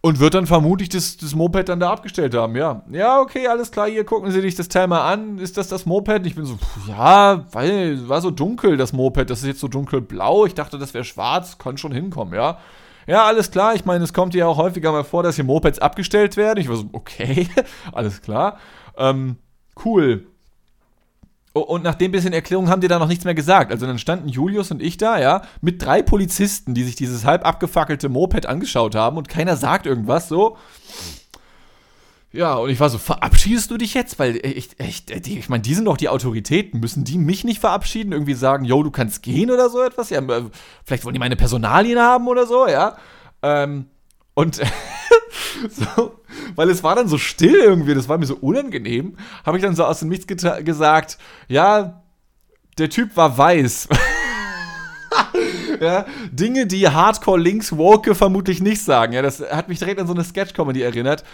Und 0.00 0.20
wird 0.20 0.34
dann 0.34 0.46
vermutlich 0.46 0.88
das, 0.88 1.16
das 1.16 1.34
Moped 1.34 1.68
dann 1.68 1.80
da 1.80 1.90
abgestellt 1.90 2.32
haben, 2.36 2.54
ja. 2.54 2.82
Ja, 2.92 3.20
okay, 3.20 3.48
alles 3.48 3.72
klar, 3.72 3.88
hier 3.88 4.04
gucken 4.04 4.30
Sie 4.30 4.40
sich 4.40 4.54
das 4.54 4.68
Teil 4.68 4.86
mal 4.86 5.12
an. 5.12 5.38
Ist 5.38 5.56
das 5.56 5.66
das 5.66 5.86
Moped? 5.86 6.24
Ich 6.24 6.36
bin 6.36 6.44
so, 6.44 6.56
ja, 6.86 7.44
weil 7.50 8.08
war 8.08 8.20
so 8.20 8.30
dunkel, 8.30 8.76
das 8.76 8.92
Moped. 8.92 9.28
Das 9.28 9.40
ist 9.40 9.46
jetzt 9.46 9.60
so 9.60 9.66
dunkelblau. 9.66 10.46
Ich 10.46 10.54
dachte, 10.54 10.78
das 10.78 10.94
wäre 10.94 11.02
schwarz. 11.02 11.58
Kann 11.58 11.76
schon 11.76 11.90
hinkommen, 11.90 12.34
ja. 12.34 12.58
Ja, 13.08 13.24
alles 13.24 13.50
klar. 13.50 13.74
Ich 13.74 13.86
meine, 13.86 14.04
es 14.04 14.12
kommt 14.12 14.34
ja 14.34 14.46
auch 14.46 14.58
häufiger 14.58 14.92
mal 14.92 15.02
vor, 15.02 15.22
dass 15.22 15.36
hier 15.36 15.44
Mopeds 15.44 15.78
abgestellt 15.78 16.36
werden. 16.36 16.60
Ich 16.60 16.68
war 16.68 16.76
so, 16.76 16.90
okay, 16.92 17.48
alles 17.92 18.20
klar. 18.20 18.58
Ähm, 18.98 19.36
cool. 19.82 20.26
Und 21.54 21.82
nach 21.82 21.94
dem 21.94 22.12
bisschen 22.12 22.34
Erklärung 22.34 22.68
haben 22.68 22.82
die 22.82 22.86
da 22.86 22.98
noch 22.98 23.08
nichts 23.08 23.24
mehr 23.24 23.34
gesagt. 23.34 23.72
Also 23.72 23.86
dann 23.86 23.98
standen 23.98 24.28
Julius 24.28 24.70
und 24.70 24.82
ich 24.82 24.98
da, 24.98 25.18
ja, 25.18 25.40
mit 25.62 25.82
drei 25.82 26.02
Polizisten, 26.02 26.74
die 26.74 26.84
sich 26.84 26.96
dieses 26.96 27.24
halb 27.24 27.46
abgefackelte 27.46 28.10
Moped 28.10 28.44
angeschaut 28.44 28.94
haben 28.94 29.16
und 29.16 29.26
keiner 29.26 29.56
sagt 29.56 29.86
irgendwas 29.86 30.28
so. 30.28 30.58
Ja, 32.30 32.54
und 32.56 32.68
ich 32.68 32.78
war 32.78 32.90
so, 32.90 32.98
verabschiedest 32.98 33.70
du 33.70 33.78
dich 33.78 33.94
jetzt? 33.94 34.18
Weil 34.18 34.36
ich, 34.44 34.70
ich, 34.78 35.10
ich 35.10 35.48
meine, 35.48 35.62
die 35.62 35.74
sind 35.74 35.86
doch 35.86 35.96
die 35.96 36.10
Autoritäten. 36.10 36.78
Müssen 36.80 37.04
die 37.04 37.16
mich 37.16 37.44
nicht 37.44 37.60
verabschieden? 37.60 38.12
Irgendwie 38.12 38.34
sagen, 38.34 38.64
yo, 38.64 38.82
du 38.82 38.90
kannst 38.90 39.22
gehen 39.22 39.50
oder 39.50 39.70
so 39.70 39.82
etwas? 39.82 40.10
Ja, 40.10 40.20
äh, 40.20 40.44
vielleicht 40.84 41.04
wollen 41.04 41.14
die 41.14 41.20
meine 41.20 41.36
Personalien 41.36 41.98
haben 41.98 42.28
oder 42.28 42.46
so, 42.46 42.66
ja. 42.68 42.96
Ähm, 43.42 43.86
und 44.34 44.56
so, 45.70 46.20
weil 46.54 46.68
es 46.70 46.82
war 46.82 46.94
dann 46.94 47.08
so 47.08 47.18
still 47.18 47.54
irgendwie, 47.54 47.94
das 47.94 48.08
war 48.08 48.18
mir 48.18 48.26
so 48.26 48.36
unangenehm, 48.36 49.16
habe 49.44 49.56
ich 49.56 49.64
dann 49.64 49.74
so 49.74 49.84
aus 49.84 50.00
dem 50.00 50.08
Nichts 50.08 50.26
gesagt, 50.26 51.18
ja, 51.48 52.02
der 52.78 52.90
Typ 52.90 53.16
war 53.16 53.36
weiß. 53.36 53.88
ja, 55.80 56.06
Dinge, 56.30 56.66
die 56.66 56.88
Hardcore 56.88 57.38
Links 57.38 57.76
Woke 57.76 58.14
vermutlich 58.14 58.60
nicht 58.60 58.82
sagen. 58.82 59.12
Ja, 59.12 59.22
das 59.22 59.40
hat 59.40 59.68
mich 59.68 59.78
direkt 59.78 60.00
an 60.00 60.06
so 60.06 60.14
eine 60.14 60.24
Sketch-Comedy 60.24 60.82
erinnert. 60.82 61.24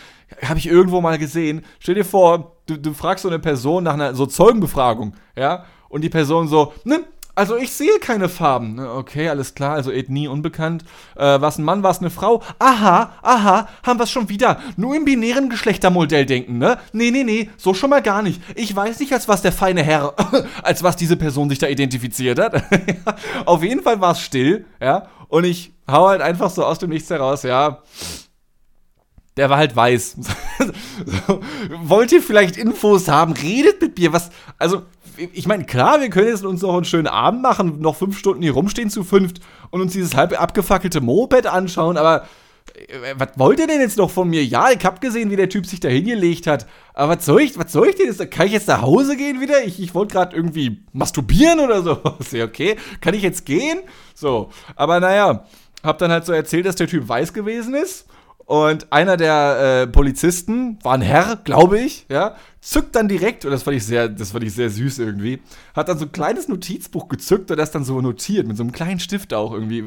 Habe 0.43 0.59
ich 0.59 0.67
irgendwo 0.67 1.01
mal 1.01 1.19
gesehen. 1.19 1.65
Stell 1.79 1.95
dir 1.95 2.05
vor, 2.05 2.57
du, 2.67 2.77
du 2.77 2.93
fragst 2.95 3.23
so 3.23 3.29
eine 3.29 3.39
Person 3.39 3.85
nach 3.85 3.95
einer 3.95 4.15
so 4.15 4.27
Zeugenbefragung, 4.27 5.15
ja, 5.37 5.65
und 5.89 6.03
die 6.03 6.09
Person 6.11 6.49
so, 6.49 6.73
ne, 6.85 7.05
also 7.35 7.57
ich 7.57 7.73
sehe 7.73 7.99
keine 8.01 8.29
Farben. 8.29 8.77
Ne, 8.77 8.91
okay, 8.91 9.29
alles 9.29 9.55
klar, 9.55 9.75
also 9.75 9.91
Ethnie 9.91 10.29
unbekannt. 10.29 10.85
Äh, 11.17 11.41
was 11.41 11.59
ein 11.59 11.65
Mann, 11.65 11.83
was 11.83 12.01
eine 12.01 12.11
Frau. 12.11 12.43
Aha, 12.59 13.13
aha, 13.23 13.69
haben 13.83 13.99
wir 13.99 14.05
es 14.05 14.11
schon 14.11 14.29
wieder. 14.29 14.61
Nur 14.77 14.95
im 14.95 15.05
binären 15.05 15.51
Geschlechtermodell 15.51 16.27
denken, 16.27 16.59
ne? 16.59 16.79
Nee, 16.93 17.11
nee, 17.11 17.25
nee, 17.25 17.51
so 17.57 17.75
schon 17.75 17.91
mal 17.91 18.03
gar 18.03 18.23
nicht. 18.23 18.41
Ich 18.55 18.75
weiß 18.75 19.01
nicht, 19.01 19.13
als 19.13 19.29
was 19.29 19.43
der 19.43 19.53
feine 19.53 19.83
Herr, 19.83 20.15
als 20.63 20.83
was 20.83 20.97
diese 20.97 21.17
Person 21.17 21.49
sich 21.49 21.59
da 21.59 21.67
identifiziert 21.67 22.39
hat. 22.39 22.63
Auf 23.47 23.63
jeden 23.63 23.83
Fall 23.83 24.01
war 24.01 24.13
es 24.13 24.21
still, 24.21 24.65
ja. 24.81 25.09
Und 25.29 25.45
ich 25.45 25.73
hau 25.91 26.09
halt 26.09 26.23
einfach 26.23 26.51
so 26.51 26.65
aus 26.65 26.79
dem 26.79 26.91
Nichts 26.91 27.11
heraus, 27.11 27.43
ja. 27.43 27.83
Der 29.37 29.51
war 29.51 29.57
halt 29.57 29.75
weiß. 29.75 30.17
so, 31.27 31.41
wollt 31.83 32.13
ihr 32.13 32.23
vielleicht 32.23 32.57
Infos 32.57 33.09
haben? 33.09 33.33
Redet 33.33 33.81
mit 33.81 33.99
mir. 33.99 34.13
Was? 34.13 34.31
Also, 34.59 34.83
ich 35.17 35.47
meine, 35.47 35.65
klar, 35.65 36.01
wir 36.01 36.11
können 36.11 36.29
jetzt 36.29 36.45
uns 36.45 36.63
noch 36.63 36.75
einen 36.75 36.85
schönen 36.85 37.07
Abend 37.07 37.43
machen, 37.43 37.81
noch 37.81 37.97
fünf 37.97 38.19
Stunden 38.19 38.43
hier 38.43 38.53
rumstehen 38.53 38.91
zu 38.91 39.05
fünft 39.05 39.41
und 39.71 39.81
uns 39.81 39.93
dieses 39.93 40.15
halb 40.15 40.41
abgefackelte 40.41 41.01
Moped 41.01 41.47
anschauen, 41.47 41.97
aber 41.97 42.27
äh, 42.75 43.15
was 43.17 43.29
wollt 43.37 43.61
ihr 43.61 43.67
denn 43.67 43.81
jetzt 43.81 43.99
noch 43.99 44.11
von 44.11 44.29
mir? 44.29 44.45
Ja, 44.45 44.71
ich 44.71 44.85
hab 44.85 45.01
gesehen, 45.01 45.31
wie 45.31 45.37
der 45.37 45.49
Typ 45.49 45.67
sich 45.67 45.81
da 45.81 45.89
hingelegt 45.89 46.47
hat. 46.47 46.67
Aber 46.93 47.17
was 47.17 47.25
soll 47.25 47.43
ich, 47.43 47.59
was 47.59 47.73
soll 47.73 47.89
ich 47.89 47.97
denn 47.97 48.07
jetzt? 48.07 48.31
Kann 48.31 48.47
ich 48.47 48.53
jetzt 48.53 48.69
nach 48.69 48.83
Hause 48.83 49.17
gehen 49.17 49.41
wieder? 49.41 49.65
Ich, 49.65 49.81
ich 49.81 49.95
wollte 49.95 50.15
gerade 50.15 50.37
irgendwie 50.37 50.85
masturbieren 50.93 51.61
oder 51.61 51.83
so. 51.83 51.99
Ja 52.33 52.45
okay. 52.45 52.77
Kann 53.01 53.15
ich 53.15 53.23
jetzt 53.23 53.45
gehen? 53.47 53.81
So. 54.15 54.51
Aber 54.77 55.01
naja, 55.01 55.45
hab 55.83 55.99
dann 55.99 56.11
halt 56.11 56.25
so 56.25 56.33
erzählt, 56.33 56.67
dass 56.67 56.77
der 56.77 56.89
Typ 56.89 57.09
weiß 57.09 57.33
gewesen 57.33 57.75
ist. 57.75 58.07
Und 58.47 58.93
einer 58.93 59.17
der 59.17 59.85
äh, 59.85 59.87
Polizisten, 59.87 60.79
war 60.83 60.95
ein 60.95 61.01
Herr, 61.01 61.37
glaube 61.37 61.79
ich, 61.81 62.05
ja, 62.11 62.37
zückt 62.61 62.95
dann 62.95 63.09
direkt, 63.09 63.45
und 63.45 63.51
das 63.51 63.63
fand 63.63 63.77
ich 63.77 63.87
sehr, 63.87 64.09
das 64.09 64.33
fand 64.33 64.45
ich 64.45 64.53
sehr 64.53 64.69
süß 64.69 64.99
irgendwie, 64.99 65.41
hat 65.75 65.89
dann 65.89 65.99
so 65.99 66.05
ein 66.05 66.13
kleines 66.13 66.49
Notizbuch 66.49 67.09
gezückt 67.09 67.51
und 67.51 67.57
das 67.57 67.71
dann 67.71 67.85
so 67.85 68.01
notiert, 68.03 68.47
mit 68.47 68.59
so 68.59 68.63
einem 68.63 68.73
kleinen 68.73 69.01
Stift 69.01 69.33
auch 69.33 69.53
irgendwie. 69.53 69.85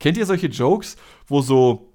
Kennt 0.00 0.16
ihr 0.16 0.26
solche 0.26 0.48
Jokes, 0.48 0.96
wo 1.28 1.42
so, 1.42 1.92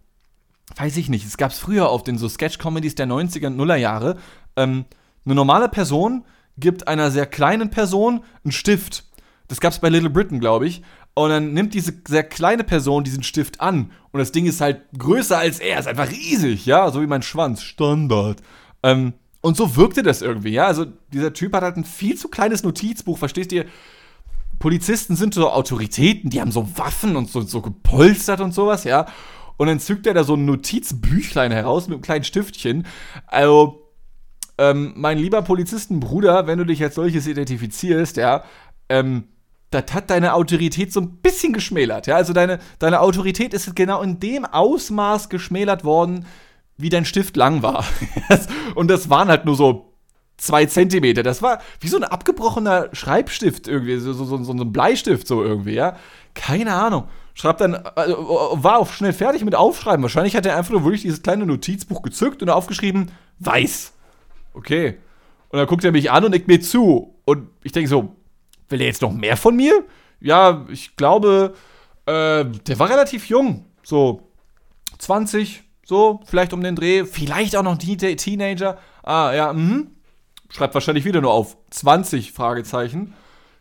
weiß 0.78 0.96
ich 0.96 1.10
nicht, 1.10 1.26
es 1.26 1.36
gab 1.36 1.52
es 1.52 1.60
früher 1.60 1.90
auf 1.90 2.04
den 2.04 2.18
so 2.18 2.30
Sketch-Comedies 2.30 2.96
der 2.96 3.08
90er 3.08 3.48
und 3.48 3.58
Nullerjahre, 3.58 4.18
ähm, 4.56 4.86
eine 5.26 5.36
normale 5.36 5.68
Person 5.68 6.24
gibt 6.58 6.88
einer 6.88 7.12
sehr 7.12 7.26
kleinen 7.26 7.70
Person 7.70 8.24
einen 8.44 8.54
Stift. 8.54 9.04
Das 9.50 9.60
gab 9.60 9.74
es 9.74 9.80
bei 9.80 9.90
Little 9.90 10.10
Britain, 10.10 10.40
glaube 10.40 10.68
ich. 10.68 10.82
Und 11.18 11.32
dann 11.32 11.54
nimmt 11.54 11.74
diese 11.74 11.94
sehr 12.08 12.24
kleine 12.24 12.64
Person 12.64 13.04
diesen 13.04 13.24
Stift 13.24 13.60
an 13.60 13.92
und 14.12 14.20
das 14.20 14.32
Ding 14.32 14.46
ist 14.46 14.62
halt 14.62 14.82
größer 14.96 15.36
als 15.36 15.58
er, 15.58 15.80
ist 15.80 15.88
einfach 15.88 16.12
riesig, 16.12 16.68
ja, 16.68 16.92
so 16.92 17.02
wie 17.02 17.08
mein 17.08 17.24
Schwanz. 17.24 17.64
Standard. 17.64 18.44
Ähm, 18.84 19.14
und 19.42 19.58
so 19.58 19.76
wirkte 19.76 20.04
das 20.04 20.22
irgendwie, 20.22 20.52
ja. 20.52 20.68
Also 20.68 20.86
dieser 21.12 21.34
Typ 21.34 21.54
hat 21.54 21.64
halt 21.64 21.76
ein 21.76 21.86
viel 21.86 22.18
zu 22.18 22.28
kleines 22.28 22.62
Notizbuch, 22.62 23.18
verstehst 23.18 23.52
ihr? 23.52 23.66
Polizisten 24.60 25.16
sind 25.16 25.34
so 25.34 25.50
Autoritäten, 25.50 26.30
die 26.30 26.40
haben 26.40 26.52
so 26.52 26.78
Waffen 26.78 27.16
und 27.16 27.32
so, 27.32 27.42
so 27.42 27.64
gepolstert 27.64 28.40
und 28.40 28.54
sowas, 28.54 28.84
ja. 28.84 29.08
Und 29.58 29.70
dann 29.70 29.80
zückt 29.80 30.06
er 30.06 30.14
da 30.14 30.24
so 30.24 30.36
ein 30.36 30.46
Notizbüchlein 30.46 31.52
heraus 31.52 31.88
mit 31.88 31.96
einem 31.96 32.04
kleinen 32.04 32.26
Stiftchen. 32.26 32.86
Also, 33.26 33.90
ähm, 34.60 34.94
mein 34.96 35.18
lieber 35.18 35.42
Polizistenbruder, 35.42 36.46
wenn 36.46 36.60
du 36.60 36.66
dich 36.66 36.84
als 36.84 36.94
solches 36.94 37.26
identifizierst, 37.26 38.18
ja, 38.18 38.44
ähm, 38.88 39.24
das 39.72 39.94
hat 39.94 40.10
deine 40.10 40.34
Autorität 40.34 40.94
so 40.94 41.02
ein 41.02 41.18
bisschen 41.18 41.54
geschmälert. 41.54 42.08
Ja? 42.08 42.16
Also 42.16 42.34
deine, 42.34 42.60
deine 42.80 43.02
Autorität 43.02 43.54
ist 43.54 43.76
genau 43.76 44.02
in 44.02 44.20
dem 44.20 44.46
Ausmaß 44.46 45.30
geschmälert 45.30 45.84
worden, 45.84 46.26
wie 46.78 46.90
dein 46.90 47.06
Stift 47.06 47.36
lang 47.36 47.64
war. 47.64 47.84
Und 48.76 48.90
das 48.90 49.10
waren 49.10 49.28
halt 49.28 49.46
nur 49.46 49.56
so 49.56 49.94
zwei 50.38 50.66
Zentimeter. 50.68 51.24
Das 51.24 51.42
war 51.42 51.60
wie 51.80 51.88
so 51.88 51.98
ein 51.98 52.04
abgebrochener 52.04 52.90
Schreibstift 52.94 53.68
irgendwie, 53.68 53.98
so, 53.98 54.14
so, 54.14 54.26
so, 54.26 54.42
so 54.44 54.54
ein 54.54 54.72
Bleistift 54.72 55.28
so 55.28 55.44
irgendwie, 55.44 55.74
ja. 55.74 55.98
Keine 56.34 56.74
Ahnung. 56.74 57.06
Schreibt 57.34 57.62
dann, 57.62 57.74
äh, 57.74 57.80
war 57.96 58.80
auch 58.80 58.92
schnell 58.92 59.14
fertig 59.14 59.44
mit 59.44 59.56
Aufschreiben. 59.56 60.02
Wahrscheinlich 60.02 60.36
hat 60.36 60.46
er 60.46 60.56
einfach 60.56 60.72
nur 60.72 60.84
wirklich 60.84 61.02
dieses 61.02 61.22
kleine 61.22 61.46
Notizbuch 61.46 62.02
gezückt 62.04 62.42
und 62.42 62.50
aufgeschrieben, 62.50 63.12
weiß. 63.40 63.94
Okay. 64.54 64.98
Und 65.50 65.60
dann 65.60 65.68
guckt 65.68 65.84
er 65.84 65.92
mich 65.92 66.12
an 66.12 66.26
und 66.26 66.32
nickt 66.32 66.48
mir 66.48 66.62
zu. 66.62 67.16
Und 67.26 67.50
ich 67.64 67.72
denke 67.72 67.90
so, 67.90 68.16
Will 68.70 68.82
er 68.82 68.88
jetzt 68.88 69.02
noch 69.02 69.14
mehr 69.14 69.38
von 69.38 69.56
mir? 69.56 69.84
Ja, 70.20 70.66
ich 70.70 70.96
glaube, 70.96 71.54
Äh, 72.08 72.46
der 72.46 72.80
war 72.80 72.90
relativ 72.90 73.28
jung. 73.28 73.66
So 73.84 74.32
20, 74.98 75.64
so, 75.86 76.22
vielleicht 76.26 76.54
um 76.54 76.62
den 76.62 76.76
Dreh. 76.76 77.04
Vielleicht 77.04 77.56
auch 77.56 77.64
noch 77.64 77.78
die 77.78 77.98
Teenager. 77.98 78.78
Ah, 79.04 79.34
ja, 79.34 79.52
mhm. 79.52 79.92
Schreibt 80.50 80.74
wahrscheinlich 80.74 81.04
wieder 81.04 81.20
nur 81.20 81.34
auf 81.34 81.58
20 81.70 82.32
Fragezeichen. 82.32 83.14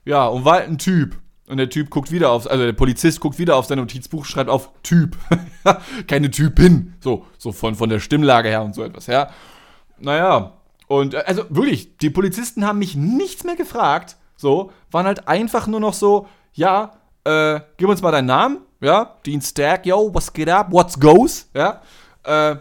Ja, 0.04 0.28
und 0.28 0.44
war 0.44 0.54
halt 0.54 0.68
ein 0.68 0.78
Typ. 0.78 1.18
Und 1.48 1.56
der 1.56 1.68
Typ 1.70 1.90
guckt 1.90 2.12
wieder 2.12 2.30
auf, 2.30 2.48
also 2.48 2.64
der 2.64 2.72
Polizist 2.72 3.18
guckt 3.18 3.38
wieder 3.38 3.56
auf 3.56 3.66
sein 3.66 3.78
Notizbuch, 3.78 4.24
schreibt 4.24 4.48
auf 4.50 4.70
Typ. 4.84 5.16
Keine 6.06 6.30
Typin. 6.30 6.94
So, 7.00 7.26
so 7.38 7.50
von, 7.50 7.74
von 7.74 7.88
der 7.88 7.98
Stimmlage 7.98 8.48
her 8.48 8.62
und 8.62 8.76
so 8.76 8.82
etwas, 8.84 9.08
ja. 9.08 9.30
Naja, 9.98 10.52
und 10.86 11.14
äh, 11.14 11.24
also 11.26 11.44
wirklich, 11.48 11.98
die 11.98 12.10
Polizisten 12.10 12.64
haben 12.64 12.78
mich 12.78 12.94
nichts 12.94 13.42
mehr 13.42 13.56
gefragt. 13.56 14.16
So, 14.36 14.70
waren 14.90 15.06
halt 15.06 15.26
einfach 15.28 15.66
nur 15.66 15.80
noch 15.80 15.94
so, 15.94 16.26
ja, 16.52 16.92
äh, 17.24 17.60
gib 17.76 17.88
uns 17.88 18.02
mal 18.02 18.12
deinen 18.12 18.26
Namen, 18.26 18.58
ja, 18.80 19.16
Dean 19.24 19.40
Stack, 19.40 19.86
yo, 19.86 20.10
was 20.12 20.32
geht 20.32 20.48
ab, 20.48 20.68
what's 20.70 20.98
goes, 20.98 21.48
ja, 21.54 21.80
äh, 22.24 22.56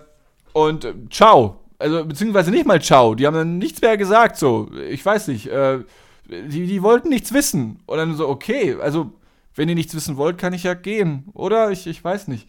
und 0.54 0.86
äh, 0.86 0.94
ciao. 1.10 1.60
Also, 1.78 2.06
beziehungsweise 2.06 2.52
nicht 2.52 2.66
mal 2.66 2.82
ciao, 2.82 3.16
die 3.16 3.28
haben 3.28 3.34
dann 3.36 3.58
nichts 3.58 3.82
mehr 3.82 3.98
gesagt, 3.98 4.38
so, 4.38 4.70
ich 4.90 5.06
weiß 5.06 5.28
nicht, 5.28 5.48
äh, 5.48 5.80
die, 6.28 6.66
die 6.66 6.82
wollten 6.82 7.10
nichts 7.10 7.34
wissen. 7.34 7.80
Und 7.86 7.98
dann 7.98 8.16
so, 8.16 8.28
okay, 8.30 8.78
also, 8.82 9.12
wenn 9.56 9.70
ihr 9.70 9.76
nichts 9.76 9.94
wissen 9.96 10.18
wollt, 10.18 10.38
kann 10.38 10.54
ich 10.54 10.64
ja 10.64 10.74
gehen, 10.74 11.26
oder? 11.34 11.72
Ich, 11.72 11.88
ich 11.88 12.04
weiß 12.04 12.28
nicht. 12.30 12.48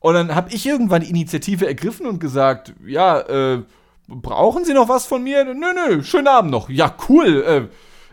Und 0.00 0.14
dann 0.14 0.34
habe 0.34 0.52
ich 0.52 0.64
irgendwann 0.64 1.02
die 1.02 1.10
Initiative 1.10 1.66
ergriffen 1.66 2.06
und 2.06 2.20
gesagt, 2.20 2.72
ja, 2.86 3.20
äh, 3.20 3.62
brauchen 4.06 4.64
Sie 4.64 4.74
noch 4.74 4.88
was 4.88 5.06
von 5.06 5.22
mir? 5.22 5.44
Nö, 5.44 5.72
nö, 5.74 6.02
schönen 6.02 6.28
Abend 6.28 6.50
noch. 6.50 6.70
Ja, 6.70 6.94
cool. 7.08 7.42
Äh, 7.42 7.68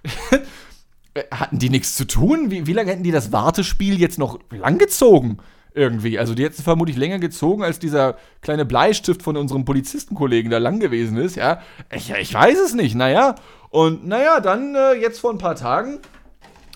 hatten 1.32 1.60
die 1.60 1.70
nichts 1.70 1.96
zu 1.96 2.06
tun? 2.06 2.52
Wie, 2.52 2.68
wie 2.68 2.74
lange 2.74 2.91
hätten 2.91 3.04
die 3.04 3.12
das 3.12 3.32
Wartespiel 3.32 4.00
jetzt 4.00 4.20
noch 4.20 4.39
langgezogen? 4.52 5.39
Irgendwie. 5.74 6.18
Also 6.18 6.36
die 6.36 6.46
hätten 6.46 6.63
vermutlich 6.63 6.96
länger 6.96 7.20
gezogen, 7.20 7.62
als 7.62 7.80
dieser 7.80 8.18
kleine 8.41 8.65
Bleistift 8.65 9.22
von 9.22 9.36
unserem 9.36 9.65
Polizistenkollegen 9.65 10.50
da 10.50 10.58
lang 10.58 10.80
gewesen 10.80 11.18
ist, 11.18 11.36
ja. 11.36 11.62
Ich, 11.94 12.12
ich 12.12 12.34
weiß 12.34 12.58
es 12.60 12.74
nicht, 12.74 12.96
naja. 12.96 13.36
Und 13.70 14.08
naja, 14.08 14.39
dann 14.39 14.74
äh, 14.76 14.94
jetzt 14.94 15.20
vor 15.20 15.32
ein 15.32 15.38
paar 15.38 15.56
Tagen 15.56 16.00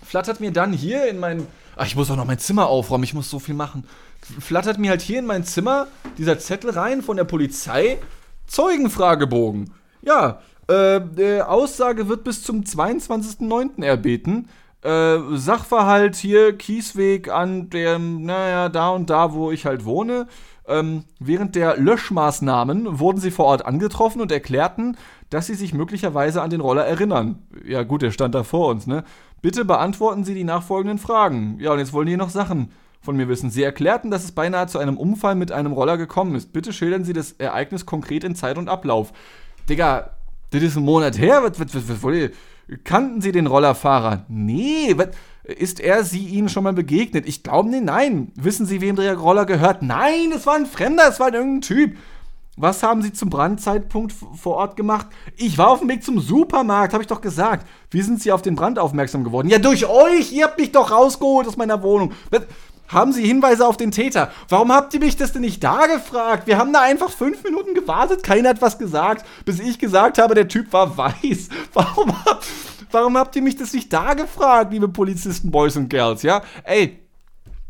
flattert 0.03 0.41
mir 0.41 0.51
dann 0.51 0.73
hier 0.73 1.07
in 1.07 1.17
mein. 1.19 1.47
Ach, 1.77 1.85
ich 1.85 1.95
muss 1.95 2.11
auch 2.11 2.17
noch 2.17 2.25
mein 2.25 2.39
Zimmer 2.39 2.67
aufräumen, 2.67 3.05
ich 3.05 3.13
muss 3.13 3.29
so 3.29 3.39
viel 3.39 3.55
machen. 3.55 3.85
Flattert 4.39 4.79
mir 4.79 4.89
halt 4.89 5.01
hier 5.01 5.19
in 5.19 5.25
mein 5.25 5.45
Zimmer 5.45 5.87
dieser 6.17 6.37
Zettel 6.39 6.71
rein 6.71 7.01
von 7.01 7.15
der 7.15 7.23
Polizei. 7.23 7.99
Zeugenfragebogen. 8.47 9.71
Ja, 10.01 10.41
äh, 10.69 11.41
Aussage 11.41 12.07
wird 12.07 12.23
bis 12.23 12.43
zum 12.43 12.61
22.09. 12.61 13.83
erbeten. 13.83 14.47
Äh, 14.81 15.17
Sachverhalt 15.33 16.15
hier, 16.15 16.57
Kiesweg 16.57 17.29
an 17.29 17.69
dem, 17.69 18.23
naja, 18.23 18.69
da 18.69 18.89
und 18.91 19.09
da, 19.09 19.33
wo 19.33 19.51
ich 19.51 19.65
halt 19.65 19.83
wohne. 19.83 20.27
Ähm, 20.67 21.03
während 21.19 21.55
der 21.55 21.77
Löschmaßnahmen 21.77 22.99
wurden 22.99 23.19
sie 23.19 23.31
vor 23.31 23.45
Ort 23.45 23.65
angetroffen 23.65 24.21
und 24.21 24.31
erklärten, 24.31 24.97
dass 25.29 25.47
sie 25.47 25.55
sich 25.55 25.73
möglicherweise 25.73 26.41
an 26.41 26.51
den 26.51 26.61
Roller 26.61 26.85
erinnern. 26.85 27.41
Ja, 27.65 27.83
gut, 27.83 28.03
der 28.03 28.11
stand 28.11 28.35
da 28.35 28.43
vor 28.43 28.69
uns, 28.69 28.87
ne? 28.87 29.03
Bitte 29.41 29.65
beantworten 29.65 30.25
Sie 30.25 30.33
die 30.33 30.43
nachfolgenden 30.43 30.97
Fragen. 30.97 31.57
Ja, 31.59 31.71
und 31.71 31.79
jetzt 31.79 31.93
wollen 31.93 32.07
die 32.07 32.17
noch 32.17 32.29
Sachen 32.29 32.71
von 33.01 33.15
mir 33.15 33.29
wissen. 33.29 33.49
Sie 33.49 33.63
erklärten, 33.63 34.11
dass 34.11 34.25
es 34.25 34.33
beinahe 34.33 34.67
zu 34.67 34.79
einem 34.79 34.97
Unfall 34.97 35.35
mit 35.35 35.51
einem 35.51 35.71
Roller 35.71 35.97
gekommen 35.97 36.35
ist. 36.35 36.51
Bitte 36.51 36.73
schildern 36.73 37.05
Sie 37.05 37.13
das 37.13 37.31
Ereignis 37.33 37.85
konkret 37.85 38.25
in 38.25 38.35
Zeit 38.35 38.57
und 38.57 38.67
Ablauf. 38.67 39.13
Digga, 39.69 40.11
das 40.51 40.63
ist 40.63 40.77
ein 40.77 40.83
Monat 40.83 41.17
her. 41.17 41.43
Was, 41.43 41.59
was, 41.59 41.89
was, 41.89 42.03
was, 42.03 42.29
kannten 42.83 43.21
Sie 43.21 43.31
den 43.31 43.47
Rollerfahrer? 43.47 44.25
Nee, 44.27 44.93
was, 44.95 45.09
ist 45.43 45.79
er 45.79 46.03
sie 46.03 46.25
Ihnen 46.25 46.49
schon 46.49 46.63
mal 46.63 46.73
begegnet? 46.73 47.27
Ich 47.27 47.43
glaube, 47.43 47.69
nee, 47.69 47.81
nein. 47.81 48.31
Wissen 48.35 48.65
Sie, 48.65 48.81
wem 48.81 48.95
der 48.95 49.17
Roller 49.17 49.45
gehört? 49.45 49.81
Nein, 49.81 50.31
es 50.35 50.45
war 50.45 50.55
ein 50.55 50.65
Fremder, 50.65 51.07
es 51.07 51.19
war 51.19 51.33
irgendein 51.33 51.61
Typ. 51.61 51.97
Was 52.61 52.83
haben 52.83 53.01
Sie 53.01 53.13
zum 53.13 53.29
Brandzeitpunkt 53.29 54.13
vor 54.13 54.57
Ort 54.57 54.75
gemacht? 54.75 55.07
Ich 55.37 55.57
war 55.57 55.69
auf 55.69 55.79
dem 55.79 55.87
Weg 55.87 56.03
zum 56.03 56.19
Supermarkt, 56.19 56.91
habe 56.91 57.01
ich 57.01 57.07
doch 57.07 57.21
gesagt. 57.21 57.65
Wie 57.89 58.01
sind 58.01 58.21
Sie 58.21 58.33
auf 58.33 58.41
den 58.41 58.55
Brand 58.55 58.77
aufmerksam 58.77 59.23
geworden? 59.23 59.47
Ja, 59.47 59.59
durch 59.59 59.87
euch! 59.87 60.33
Ihr 60.33 60.43
habt 60.43 60.59
mich 60.59 60.73
doch 60.73 60.91
rausgeholt 60.91 61.47
aus 61.47 61.55
meiner 61.55 61.81
Wohnung. 61.81 62.11
Haben 62.89 63.13
Sie 63.13 63.25
Hinweise 63.25 63.67
auf 63.67 63.77
den 63.77 63.91
Täter? 63.91 64.31
Warum 64.49 64.71
habt 64.71 64.93
ihr 64.95 64.99
mich 64.99 65.15
das 65.15 65.31
denn 65.31 65.41
nicht 65.43 65.63
da 65.63 65.85
gefragt? 65.85 66.47
Wir 66.47 66.57
haben 66.57 66.73
da 66.73 66.81
einfach 66.81 67.11
fünf 67.11 67.43
Minuten 67.43 67.75
gewartet, 67.75 68.23
keiner 68.23 68.49
hat 68.49 68.63
was 68.63 68.79
gesagt, 68.79 69.25
bis 69.45 69.59
ich 69.59 69.77
gesagt 69.77 70.17
habe, 70.17 70.33
der 70.33 70.47
Typ 70.47 70.73
war 70.73 70.97
weiß. 70.97 71.49
Warum, 71.73 72.11
warum 72.91 73.15
habt 73.15 73.35
ihr 73.35 73.43
mich 73.43 73.55
das 73.55 73.73
nicht 73.73 73.93
da 73.93 74.15
gefragt, 74.15 74.73
liebe 74.73 74.89
Polizisten, 74.89 75.51
Boys 75.51 75.77
und 75.77 75.89
Girls, 75.89 76.23
ja? 76.23 76.41
Ey, 76.63 76.99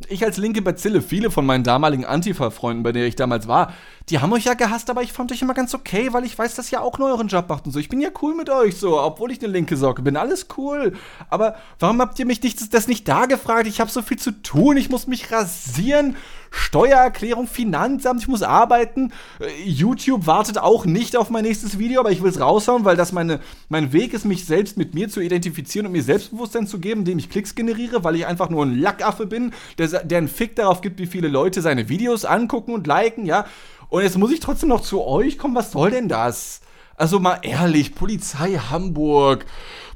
ich 0.08 0.24
als 0.24 0.38
linke 0.38 0.62
Bazille, 0.62 1.02
viele 1.02 1.30
von 1.30 1.46
meinen 1.46 1.64
damaligen 1.64 2.06
Antifa-Freunden, 2.06 2.84
bei 2.84 2.92
denen 2.92 3.08
ich 3.08 3.16
damals 3.16 3.48
war, 3.48 3.74
die 4.10 4.20
haben 4.20 4.32
euch 4.32 4.46
ja 4.46 4.54
gehasst, 4.54 4.90
aber 4.90 5.04
ich 5.04 5.12
fand 5.12 5.32
euch 5.32 5.42
immer 5.42 5.54
ganz 5.54 5.76
okay, 5.76 6.14
weil 6.14 6.24
ich 6.24 6.38
weiß, 6.38 6.56
dass 6.56 6.72
ihr 6.72 6.82
auch 6.82 6.98
nur 6.98 7.10
euren 7.10 7.28
Job 7.28 7.50
macht 7.50 7.66
und 7.66 7.74
so. 7.74 7.80
Ich 7.80 7.90
bin 7.90 8.00
ja 8.00 8.10
cool 8.22 8.34
mit 8.34 8.50
euch 8.50 8.78
so, 8.78 9.00
obwohl 9.00 9.32
ich 9.32 9.40
eine 9.40 9.52
linke 9.52 9.76
Socke 9.76 10.02
bin. 10.02 10.16
Alles 10.16 10.48
cool. 10.58 10.94
Aber 11.30 11.56
warum 11.80 12.02
habt 12.02 12.18
ihr 12.18 12.26
mich 12.26 12.42
nicht, 12.42 12.74
das 12.74 12.88
nicht 12.88 13.08
da 13.08 13.26
gefragt? 13.26 13.68
Ich 13.68 13.80
habe 13.82 13.92
so 13.92 14.02
viel 14.02 14.18
zu 14.18 14.32
tun. 14.32 14.78
Ich 14.78 14.90
muss 14.90 15.06
mich 15.06 15.32
rasieren. 15.32 16.16
Steuererklärung, 16.52 17.48
Finanzamt, 17.48 18.22
ich 18.22 18.28
muss 18.28 18.44
arbeiten. 18.44 19.12
Äh, 19.40 19.64
YouTube 19.64 20.28
wartet 20.28 20.58
auch 20.58 20.86
nicht 20.86 21.16
auf 21.18 21.30
mein 21.30 21.44
nächstes 21.44 21.80
Video, 21.80 22.00
aber 22.00 22.12
ich 22.12 22.22
will 22.22 22.30
es 22.30 22.40
raushauen, 22.40 22.86
weil 22.86 22.96
das 22.96 23.12
meine, 23.12 23.40
mein 23.70 23.94
Weg 23.94 24.14
ist, 24.14 24.26
mich 24.26 24.46
selbst 24.46 24.78
mit 24.78 24.94
mir 24.94 25.10
zu 25.10 25.22
identifizieren 25.22 25.86
und 25.86 25.94
mir 25.94 26.04
Selbstbewusstsein 26.04 26.68
zu 26.68 26.80
geben, 26.80 27.02
indem 27.02 27.20
ich 27.20 27.30
Klicks 27.30 27.56
generiere, 27.56 28.04
weil 28.04 28.16
ich 28.16 28.26
einfach 28.26 28.50
nur 28.50 28.66
ein 28.66 28.80
Lackaffe 28.80 29.26
bin, 29.26 29.54
der, 29.78 29.88
der 29.88 30.18
einen 30.18 30.28
Fick 30.28 30.56
darauf 30.56 30.82
gibt, 30.82 31.00
wie 31.00 31.08
viele 31.08 31.28
Leute 31.28 31.62
seine 31.62 31.90
Videos 31.90 32.26
angucken 32.26 32.74
und 32.74 32.88
liken, 32.88 33.26
ja. 33.26 33.46
Und 33.90 34.04
jetzt 34.04 34.18
muss 34.18 34.32
ich 34.32 34.40
trotzdem 34.40 34.70
noch 34.70 34.82
zu 34.82 35.04
euch 35.04 35.38
kommen. 35.38 35.56
Was 35.56 35.72
soll 35.72 35.92
denn 35.92 36.08
das? 36.08 36.62
Also 36.96 37.20
mal 37.20 37.40
ehrlich, 37.44 37.96
Polizei 37.96 38.56
Hamburg, 38.56 39.46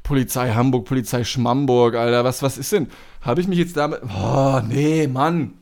Polizei 0.02 0.52
Hamburg, 0.52 0.86
Polizei 0.86 1.22
Schmamburg, 1.22 1.94
Alter, 1.94 2.24
was, 2.24 2.42
was 2.42 2.58
ist 2.58 2.72
denn? 2.72 2.88
Habe 3.20 3.40
ich 3.40 3.46
mich 3.46 3.58
jetzt 3.58 3.76
damit. 3.76 4.00
Oh, 4.02 4.60
nee, 4.66 5.06
Mann. 5.06 5.52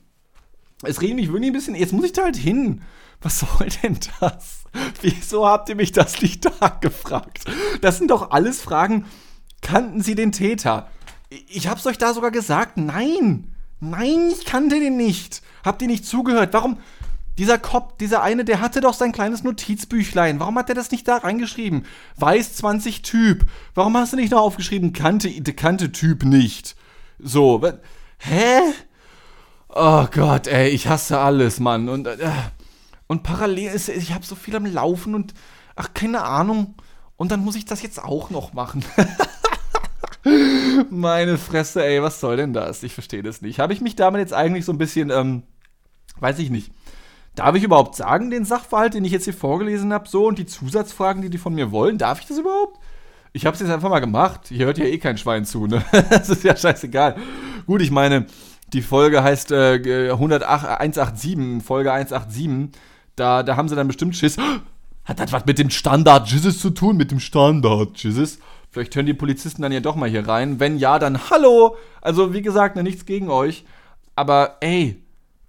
Es 0.82 1.00
reden 1.00 1.16
mich 1.16 1.28
wirklich 1.28 1.50
ein 1.50 1.54
bisschen. 1.54 1.74
Jetzt 1.74 1.92
muss 1.92 2.04
ich 2.04 2.12
da 2.12 2.24
halt 2.24 2.36
hin. 2.36 2.82
Was 3.20 3.40
soll 3.40 3.68
denn 3.82 3.98
das? 4.20 4.64
Wieso 5.00 5.46
habt 5.46 5.68
ihr 5.68 5.76
mich 5.76 5.92
das 5.92 6.20
nicht 6.20 6.44
da 6.44 6.68
gefragt? 6.80 7.44
Das 7.80 7.98
sind 7.98 8.10
doch 8.10 8.30
alles 8.30 8.60
Fragen. 8.60 9.06
Kannten 9.60 10.02
Sie 10.02 10.14
den 10.14 10.32
Täter? 10.32 10.90
Ich 11.48 11.68
hab's 11.68 11.86
euch 11.86 11.98
da 11.98 12.12
sogar 12.12 12.30
gesagt. 12.30 12.76
Nein. 12.76 13.54
Nein, 13.80 14.30
ich 14.32 14.44
kannte 14.44 14.80
den 14.80 14.96
nicht. 14.96 15.42
Habt 15.64 15.82
ihr 15.82 15.88
nicht 15.88 16.04
zugehört? 16.04 16.52
Warum, 16.52 16.78
dieser 17.38 17.58
Kopf, 17.58 17.96
dieser 17.98 18.22
eine, 18.22 18.44
der 18.44 18.60
hatte 18.60 18.80
doch 18.80 18.94
sein 18.94 19.12
kleines 19.12 19.42
Notizbüchlein. 19.42 20.38
Warum 20.38 20.58
hat 20.58 20.68
er 20.68 20.74
das 20.74 20.90
nicht 20.90 21.08
da 21.08 21.16
reingeschrieben? 21.16 21.86
Weiß 22.16 22.54
20 22.56 23.02
Typ. 23.02 23.46
Warum 23.74 23.96
hast 23.96 24.12
du 24.12 24.16
nicht 24.16 24.32
noch 24.32 24.40
aufgeschrieben, 24.40 24.92
kannte, 24.92 25.30
kannte 25.54 25.92
Typ 25.92 26.24
nicht? 26.24 26.76
So, 27.18 27.62
hä? 28.18 28.60
Oh 29.74 30.06
Gott, 30.10 30.46
ey, 30.46 30.68
ich 30.68 30.86
hasse 30.88 31.18
alles, 31.18 31.58
Mann. 31.60 31.88
Und, 31.88 32.06
äh, 32.06 32.16
und 33.06 33.22
parallel 33.22 33.72
ist, 33.72 33.88
ich 33.88 34.12
habe 34.12 34.24
so 34.24 34.34
viel 34.34 34.54
am 34.54 34.66
Laufen 34.66 35.14
und, 35.14 35.34
ach, 35.76 35.94
keine 35.94 36.22
Ahnung. 36.22 36.74
Und 37.16 37.32
dann 37.32 37.40
muss 37.40 37.56
ich 37.56 37.64
das 37.64 37.82
jetzt 37.82 38.02
auch 38.02 38.30
noch 38.30 38.52
machen. 38.52 38.84
Meine 40.90 41.38
Fresse, 41.38 41.84
ey, 41.84 42.02
was 42.02 42.20
soll 42.20 42.36
denn 42.36 42.52
das? 42.52 42.82
Ich 42.82 42.94
verstehe 42.94 43.22
das 43.22 43.42
nicht. 43.42 43.60
Habe 43.60 43.72
ich 43.72 43.80
mich 43.80 43.96
damit 43.96 44.20
jetzt 44.20 44.34
eigentlich 44.34 44.64
so 44.64 44.72
ein 44.72 44.78
bisschen, 44.78 45.10
ähm, 45.10 45.42
weiß 46.20 46.38
ich 46.38 46.50
nicht 46.50 46.72
Darf 47.34 47.54
ich 47.54 47.64
überhaupt 47.64 47.96
sagen, 47.96 48.30
den 48.30 48.44
Sachverhalt, 48.44 48.92
den 48.92 49.04
ich 49.06 49.12
jetzt 49.12 49.24
hier 49.24 49.32
vorgelesen 49.32 49.92
habe, 49.92 50.06
so 50.06 50.26
und 50.26 50.38
die 50.38 50.44
Zusatzfragen, 50.44 51.22
die 51.22 51.30
die 51.30 51.38
von 51.38 51.54
mir 51.54 51.70
wollen? 51.70 51.96
Darf 51.96 52.20
ich 52.20 52.26
das 52.26 52.36
überhaupt? 52.36 52.78
Ich 53.32 53.46
habe 53.46 53.54
es 53.54 53.60
jetzt 53.60 53.70
einfach 53.70 53.88
mal 53.88 54.00
gemacht. 54.00 54.48
Hier 54.48 54.66
hört 54.66 54.76
ja 54.76 54.84
eh 54.84 54.98
kein 54.98 55.16
Schwein 55.16 55.46
zu, 55.46 55.66
ne? 55.66 55.82
das 56.10 56.28
ist 56.28 56.44
ja 56.44 56.54
scheißegal. 56.54 57.16
Gut, 57.66 57.80
ich 57.80 57.90
meine, 57.90 58.26
die 58.72 58.82
Folge 58.82 59.22
heißt 59.22 59.52
äh, 59.52 60.10
108, 60.10 60.80
187, 60.80 61.62
Folge 61.64 61.92
187. 61.92 62.70
Da, 63.16 63.42
da 63.42 63.56
haben 63.56 63.68
sie 63.68 63.76
dann 63.76 63.86
bestimmt 63.86 64.16
Schiss. 64.16 64.36
Hat 65.04 65.18
das 65.18 65.32
was 65.32 65.46
mit 65.46 65.58
dem 65.58 65.70
Standard 65.70 66.28
Jesus 66.28 66.60
zu 66.60 66.70
tun? 66.70 66.96
Mit 66.96 67.10
dem 67.10 67.20
Standard 67.20 67.98
Jesus? 67.98 68.38
Vielleicht 68.70 68.94
hören 68.94 69.06
die 69.06 69.14
Polizisten 69.14 69.62
dann 69.62 69.72
ja 69.72 69.80
doch 69.80 69.96
mal 69.96 70.08
hier 70.08 70.26
rein. 70.26 70.60
Wenn 70.60 70.78
ja, 70.78 70.98
dann 70.98 71.28
hallo. 71.28 71.76
Also, 72.00 72.32
wie 72.32 72.42
gesagt, 72.42 72.76
ne, 72.76 72.82
nichts 72.82 73.04
gegen 73.04 73.28
euch. 73.28 73.64
Aber 74.14 74.56
ey, 74.60 75.02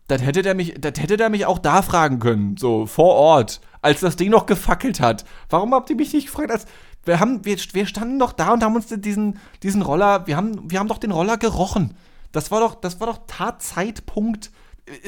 das 0.07 0.21
hätte 0.21 0.41
der 0.41 0.55
mich, 0.55 0.75
das 0.79 0.99
hätte 0.99 1.17
der 1.17 1.29
mich 1.29 1.45
auch 1.45 1.59
da 1.59 1.81
fragen 1.81 2.19
können, 2.19 2.57
so 2.57 2.85
vor 2.85 3.15
Ort, 3.15 3.61
als 3.81 4.01
das 4.01 4.15
Ding 4.15 4.29
noch 4.29 4.45
gefackelt 4.45 4.99
hat. 4.99 5.23
Warum 5.49 5.73
habt 5.73 5.89
ihr 5.89 5.95
mich 5.95 6.13
nicht 6.13 6.27
gefragt? 6.27 6.51
Als, 6.51 6.65
wir, 7.05 7.19
haben, 7.19 7.45
wir, 7.45 7.57
wir 7.71 7.85
standen 7.85 8.19
doch 8.19 8.33
da 8.33 8.53
und 8.53 8.63
haben 8.63 8.75
uns 8.75 8.87
diesen, 8.87 9.39
diesen 9.61 9.81
Roller, 9.81 10.27
wir 10.27 10.35
haben, 10.35 10.69
wir 10.69 10.79
haben 10.79 10.87
doch 10.87 10.97
den 10.97 11.11
Roller 11.11 11.37
gerochen. 11.37 11.95
Das 12.33 12.51
war 12.51 12.59
doch, 12.59 12.75
das 12.75 12.99
war 12.99 13.07
doch 13.07 13.19
Tatzeitpunkt. 13.27 14.51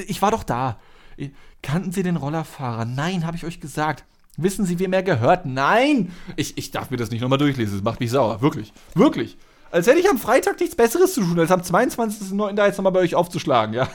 Ich 0.08 0.22
war 0.22 0.32
doch 0.32 0.44
da. 0.44 0.80
Kannten 1.62 1.92
Sie 1.92 2.04
den 2.04 2.16
Rollerfahrer? 2.16 2.86
Nein, 2.86 3.26
habe 3.26 3.36
ich 3.36 3.44
euch 3.44 3.60
gesagt. 3.60 4.06
Wissen 4.38 4.66
Sie, 4.66 4.80
wem 4.80 4.94
er 4.94 5.04
gehört? 5.04 5.46
Nein! 5.46 6.12
Ich, 6.36 6.58
ich 6.58 6.72
darf 6.72 6.92
mir 6.92 6.98
das 6.98 7.10
nicht 7.10 7.22
nochmal 7.22 7.40
durchlesen. 7.40 7.76
Das 7.76 7.84
macht 7.84 8.00
mich 8.00 8.12
sauer. 8.12 8.42
Wirklich. 8.42 8.74
Wirklich. 8.94 9.38
Als 9.72 9.88
hätte 9.88 10.00
ich 10.00 10.10
am 10.10 10.18
Freitag 10.18 10.60
nichts 10.60 10.76
Besseres 10.76 11.14
zu 11.14 11.22
tun, 11.22 11.40
als 11.40 11.52
am 11.52 11.62
22.09. 11.62 12.54
da 12.54 12.66
jetzt 12.66 12.78
nochmal 12.78 12.92
bei 12.92 13.00
euch 13.00 13.16
aufzuschlagen, 13.16 13.74
ja. 13.74 13.90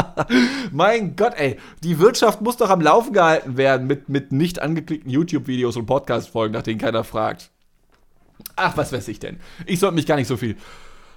mein 0.72 1.16
Gott, 1.16 1.34
ey. 1.36 1.58
Die 1.82 1.98
Wirtschaft 1.98 2.40
muss 2.40 2.56
doch 2.56 2.70
am 2.70 2.80
Laufen 2.80 3.12
gehalten 3.12 3.56
werden 3.56 3.86
mit, 3.86 4.08
mit 4.08 4.32
nicht 4.32 4.62
angeklickten 4.62 5.10
YouTube-Videos 5.10 5.76
und 5.76 5.86
Podcast-Folgen, 5.86 6.54
nach 6.54 6.62
denen 6.62 6.80
keiner 6.80 7.04
fragt. 7.04 7.50
Ach, 8.56 8.76
was 8.76 8.92
weiß 8.92 9.08
ich 9.08 9.18
denn? 9.18 9.38
Ich 9.66 9.80
sollte 9.80 9.96
mich 9.96 10.06
gar 10.06 10.16
nicht 10.16 10.28
so 10.28 10.36
viel. 10.36 10.56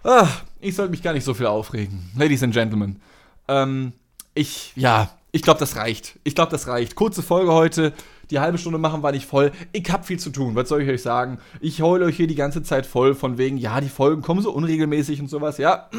Ach, 0.09 0.41
ich 0.61 0.73
sollte 0.73 0.91
mich 0.91 1.03
gar 1.03 1.11
nicht 1.11 1.25
so 1.25 1.33
viel 1.33 1.47
aufregen. 1.47 2.09
Ladies 2.15 2.41
and 2.41 2.53
Gentlemen. 2.53 3.01
Ähm, 3.49 3.91
ich, 4.35 4.71
ja, 4.77 5.09
ich 5.33 5.41
glaube, 5.41 5.59
das 5.59 5.75
reicht. 5.75 6.17
Ich 6.23 6.33
glaube, 6.33 6.49
das 6.49 6.65
reicht. 6.67 6.95
Kurze 6.95 7.21
Folge 7.21 7.51
heute. 7.51 7.91
Die 8.29 8.39
halbe 8.39 8.57
Stunde 8.57 8.79
machen 8.79 9.03
war 9.03 9.11
nicht 9.11 9.25
voll. 9.25 9.51
Ich 9.73 9.91
habe 9.91 10.05
viel 10.05 10.17
zu 10.17 10.29
tun. 10.29 10.55
Was 10.55 10.69
soll 10.69 10.81
ich 10.81 10.89
euch 10.89 11.01
sagen? 11.01 11.39
Ich 11.59 11.81
heule 11.81 12.05
euch 12.05 12.15
hier 12.15 12.27
die 12.27 12.35
ganze 12.35 12.63
Zeit 12.63 12.85
voll 12.85 13.15
von 13.15 13.37
wegen, 13.37 13.57
ja, 13.57 13.81
die 13.81 13.89
Folgen 13.89 14.21
kommen 14.21 14.41
so 14.41 14.53
unregelmäßig 14.53 15.19
und 15.19 15.29
sowas. 15.29 15.57
Ja. 15.57 15.89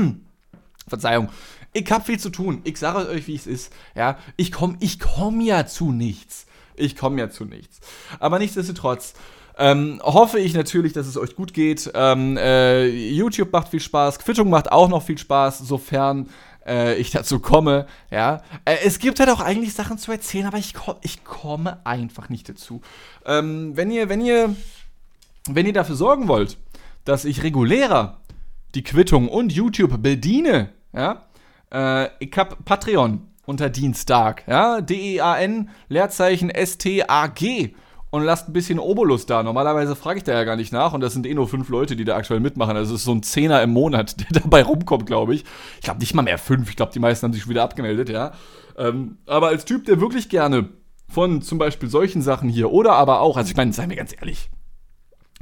Verzeihung. 0.86 1.30
Ich 1.72 1.90
habe 1.90 2.04
viel 2.04 2.20
zu 2.20 2.28
tun. 2.28 2.60
Ich 2.64 2.76
sage 2.76 3.08
euch, 3.08 3.28
wie 3.28 3.34
es 3.34 3.46
ist. 3.46 3.72
Ja, 3.94 4.18
ich 4.36 4.52
komme 4.52 4.76
ich 4.80 5.00
komm 5.00 5.40
ja 5.40 5.64
zu 5.64 5.90
nichts. 5.90 6.44
Ich 6.76 6.96
komme 6.96 7.18
ja 7.18 7.30
zu 7.30 7.46
nichts. 7.46 7.80
Aber 8.20 8.38
nichtsdestotrotz. 8.38 9.14
Ähm, 9.58 10.00
hoffe 10.04 10.38
ich 10.38 10.54
natürlich, 10.54 10.92
dass 10.92 11.08
es 11.08 11.16
euch 11.16 11.34
gut 11.34 11.52
geht. 11.52 11.90
Ähm, 11.94 12.36
äh, 12.36 12.86
YouTube 12.86 13.52
macht 13.52 13.68
viel 13.68 13.80
Spaß, 13.80 14.20
Quittung 14.20 14.50
macht 14.50 14.70
auch 14.70 14.88
noch 14.88 15.02
viel 15.02 15.18
Spaß, 15.18 15.58
sofern 15.58 16.28
äh, 16.64 16.94
ich 16.94 17.10
dazu 17.10 17.40
komme. 17.40 17.86
Ja, 18.10 18.42
äh, 18.64 18.76
es 18.84 19.00
gibt 19.00 19.18
halt 19.18 19.30
auch 19.30 19.40
eigentlich 19.40 19.74
Sachen 19.74 19.98
zu 19.98 20.12
erzählen, 20.12 20.46
aber 20.46 20.58
ich, 20.58 20.74
komm, 20.74 20.94
ich 21.02 21.24
komme 21.24 21.84
einfach 21.84 22.28
nicht 22.28 22.48
dazu. 22.48 22.82
Ähm, 23.26 23.76
wenn 23.76 23.90
ihr, 23.90 24.08
wenn 24.08 24.20
ihr, 24.20 24.54
wenn 25.48 25.66
ihr 25.66 25.72
dafür 25.72 25.96
sorgen 25.96 26.28
wollt, 26.28 26.56
dass 27.04 27.24
ich 27.24 27.42
regulärer 27.42 28.20
die 28.76 28.84
Quittung 28.84 29.28
und 29.28 29.52
YouTube 29.52 30.00
bediene, 30.00 30.68
ja, 30.92 31.24
äh, 31.72 32.10
ich 32.20 32.30
hab 32.36 32.64
Patreon 32.64 33.26
unter 33.44 33.70
Dienstag, 33.70 34.44
ja, 34.46 34.80
D-E-A-N, 34.80 35.70
Leerzeichen 35.88 36.48
S-T-A-G 36.50 37.74
und 38.10 38.22
lasst 38.22 38.48
ein 38.48 38.52
bisschen 38.52 38.78
Obolus 38.78 39.26
da. 39.26 39.42
Normalerweise 39.42 39.94
frage 39.94 40.18
ich 40.18 40.24
da 40.24 40.32
ja 40.32 40.44
gar 40.44 40.56
nicht 40.56 40.72
nach 40.72 40.92
und 40.92 41.00
das 41.00 41.12
sind 41.12 41.26
eh 41.26 41.34
nur 41.34 41.48
fünf 41.48 41.68
Leute, 41.68 41.96
die 41.96 42.04
da 42.04 42.16
aktuell 42.16 42.40
mitmachen. 42.40 42.76
Also 42.76 42.94
es 42.94 43.00
ist 43.00 43.04
so 43.04 43.12
ein 43.12 43.22
Zehner 43.22 43.62
im 43.62 43.70
Monat, 43.70 44.20
der 44.32 44.40
dabei 44.40 44.62
rumkommt, 44.62 45.06
glaube 45.06 45.34
ich. 45.34 45.44
Ich 45.76 45.82
glaube 45.82 46.00
nicht 46.00 46.14
mal 46.14 46.22
mehr 46.22 46.38
fünf. 46.38 46.70
Ich 46.70 46.76
glaube, 46.76 46.92
die 46.92 47.00
meisten 47.00 47.24
haben 47.24 47.32
sich 47.32 47.42
schon 47.42 47.50
wieder 47.50 47.64
abgemeldet, 47.64 48.08
ja. 48.08 48.32
Ähm, 48.76 49.18
aber 49.26 49.48
als 49.48 49.64
Typ, 49.64 49.84
der 49.84 50.00
wirklich 50.00 50.28
gerne 50.28 50.68
von 51.08 51.42
zum 51.42 51.58
Beispiel 51.58 51.88
solchen 51.88 52.22
Sachen 52.22 52.48
hier 52.48 52.70
oder 52.70 52.92
aber 52.92 53.20
auch, 53.20 53.36
also 53.36 53.50
ich 53.50 53.56
meine, 53.56 53.72
seien 53.72 53.90
wir 53.90 53.96
ganz 53.96 54.14
ehrlich, 54.18 54.50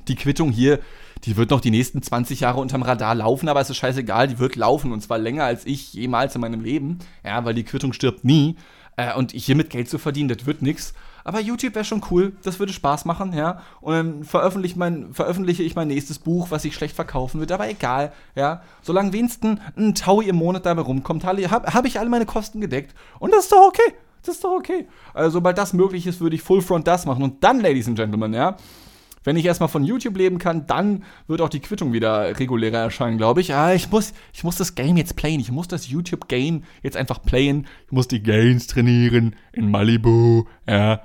die 0.09 0.15
Quittung 0.15 0.51
hier, 0.51 0.79
die 1.25 1.37
wird 1.37 1.51
noch 1.51 1.61
die 1.61 1.71
nächsten 1.71 2.03
20 2.03 2.41
Jahre 2.41 2.61
unterm 2.61 2.83
Radar 2.83 3.15
laufen, 3.15 3.49
aber 3.49 3.61
es 3.61 3.71
ist 3.71 3.79
scheißegal, 3.79 4.29
die 4.29 4.39
wird 4.39 4.57
laufen 4.57 4.93
und 4.93 5.01
zwar 5.01 5.19
länger 5.19 5.45
als 5.45 5.67
ich 5.67 5.93
jemals 5.93 6.35
in 6.35 6.41
meinem 6.41 6.61
Leben, 6.61 7.01
ja, 7.25 7.45
weil 7.45 7.55
die 7.55 7.65
Quittung 7.65 7.93
stirbt 7.93 8.25
nie. 8.25 8.57
Äh, 8.97 9.15
und 9.15 9.33
hiermit 9.33 9.71
Geld 9.71 9.89
zu 9.89 9.99
verdienen, 9.99 10.29
das 10.29 10.47
wird 10.47 10.63
nichts. 10.63 10.95
Aber 11.27 11.41
YouTube 11.41 11.75
wäre 11.75 11.85
schon 11.85 12.03
cool, 12.13 12.35
das 12.45 12.61
würde 12.61 12.73
Spaß 12.73 13.05
machen, 13.05 13.33
ja. 13.33 13.61
Und 13.81 13.95
dann 13.95 14.23
veröffentliche, 14.23 14.79
mein, 14.79 15.13
veröffentliche 15.13 15.65
ich 15.65 15.75
mein 15.75 15.89
nächstes 15.89 16.21
Buch, 16.21 16.53
was 16.53 16.63
sich 16.63 16.73
schlecht 16.73 16.95
verkaufen 16.95 17.41
wird, 17.41 17.51
aber 17.51 17.69
egal, 17.69 18.13
ja. 18.37 18.63
Solange 18.81 19.13
wenigstens 19.13 19.59
ein 19.77 19.97
Taui 19.97 20.29
im 20.29 20.37
Monat 20.37 20.67
dabei 20.67 20.83
rumkommt, 20.83 21.25
habe 21.25 21.49
hab 21.49 21.85
ich 21.85 21.99
alle 21.99 22.11
meine 22.11 22.27
Kosten 22.27 22.61
gedeckt. 22.61 22.95
Und 23.19 23.33
das 23.33 23.47
ist 23.47 23.53
doch 23.53 23.67
okay. 23.67 23.95
Das 24.23 24.37
ist 24.37 24.45
doch 24.45 24.53
okay. 24.53 24.87
Also, 25.15 25.31
sobald 25.31 25.59
das 25.59 25.73
möglich 25.73 26.07
ist, 26.07 26.21
würde 26.21 26.37
ich 26.37 26.43
Full 26.43 26.63
Front 26.63 26.87
das 26.87 27.07
machen. 27.07 27.25
Und 27.25 27.43
dann, 27.43 27.59
Ladies 27.59 27.89
and 27.89 27.99
Gentlemen, 27.99 28.33
ja, 28.33 28.57
wenn 29.25 29.37
ich 29.37 29.47
erstmal 29.47 29.69
von 29.69 29.83
YouTube 29.83 30.17
leben 30.17 30.39
kann, 30.39 30.69
dann 30.69 31.03
wird 31.27 31.41
auch 31.41 31.49
die 31.49 31.59
Quittung 31.59 31.93
wieder 31.93 32.39
regulärer 32.39 32.79
erscheinen, 32.79 33.19
glaube 33.19 33.41
ich. 33.41 33.53
Ah, 33.53 33.75
ich 33.75 33.91
muss, 33.91 34.13
ich 34.33 34.45
muss 34.45 34.55
das 34.55 34.77
Game 34.77 34.97
jetzt 34.97 35.17
playen. 35.17 35.41
Ich 35.41 35.51
muss 35.51 35.67
das 35.67 35.89
YouTube-Game 35.89 36.63
jetzt 36.85 36.97
einfach 36.97 37.21
playen. 37.21 37.67
Ich 37.87 37.93
muss 37.93 38.07
die 38.07 38.23
Gains 38.23 38.69
trainieren 38.69 39.35
in 39.53 39.73
Malibu, 39.73 40.45
ja 40.69 41.01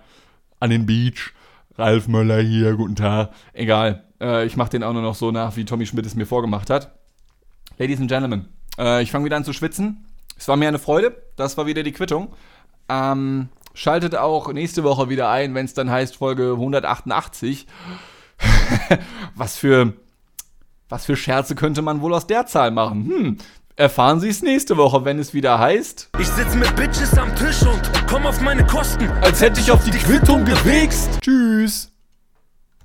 an 0.62 0.70
den 0.70 0.86
Beach. 0.86 1.34
Ralf 1.78 2.08
Möller 2.08 2.40
hier, 2.42 2.76
guten 2.76 2.96
Tag. 2.96 3.32
Egal. 3.54 4.06
Äh, 4.22 4.46
ich 4.46 4.56
mache 4.56 4.70
den 4.70 4.84
auch 4.84 4.94
nur 4.94 5.02
noch 5.02 5.16
so 5.16 5.32
nach, 5.32 5.58
wie 5.58 5.66
Tommy 5.66 5.86
Schmidt 5.86 6.06
es 6.06 6.16
mir 6.16 6.26
vorgemacht 6.26 6.70
hat. 6.70 6.96
Ladies 7.78 8.00
and 8.00 8.10
Gentlemen, 8.10 8.48
äh, 8.78 9.02
ich 9.02 9.12
fange 9.12 9.26
wieder 9.26 9.36
an 9.36 9.44
zu 9.44 9.54
schwitzen. 9.54 10.06
Es 10.38 10.48
war 10.48 10.56
mir 10.56 10.68
eine 10.68 10.80
Freude. 10.80 11.22
Das 11.36 11.58
war 11.58 11.66
wieder 11.66 11.84
die 11.84 11.92
Quittung. 11.92 12.34
Ähm, 12.88 13.50
schaltet 13.74 14.16
auch 14.16 14.52
nächste 14.54 14.84
Woche 14.84 15.10
wieder 15.10 15.30
ein, 15.30 15.56
wenn 15.56 15.66
es 15.66 15.74
dann 15.74 15.90
heißt 15.90 16.18
Folge 16.18 16.52
188. 16.54 17.68
was 19.36 19.58
für 19.58 19.94
was 20.90 21.06
für 21.06 21.16
Scherze 21.16 21.56
könnte 21.56 21.82
man 21.82 22.02
wohl 22.02 22.14
aus 22.14 22.28
der 22.28 22.46
Zahl 22.48 22.70
machen? 22.70 23.06
Hm, 23.06 23.38
Erfahren 23.82 24.20
Sie 24.20 24.30
es 24.30 24.44
nächste 24.44 24.78
Woche, 24.78 25.06
wenn 25.06 25.18
es 25.18 25.34
wieder 25.34 25.58
heißt. 25.58 26.12
Ich 26.20 26.28
sitze 26.28 26.56
mit 26.56 26.76
Bitches 26.76 27.18
am 27.18 27.36
Tisch 27.36 27.64
und 27.64 27.82
komm 28.08 28.28
auf 28.28 28.40
meine 28.40 28.64
Kosten. 28.64 29.10
Als 29.22 29.42
hätte 29.42 29.60
ich 29.60 29.72
auf 29.72 29.84
die 29.84 29.90
Quittung 29.90 30.46
gewichst. 30.46 31.20
Tschüss. 31.20 31.91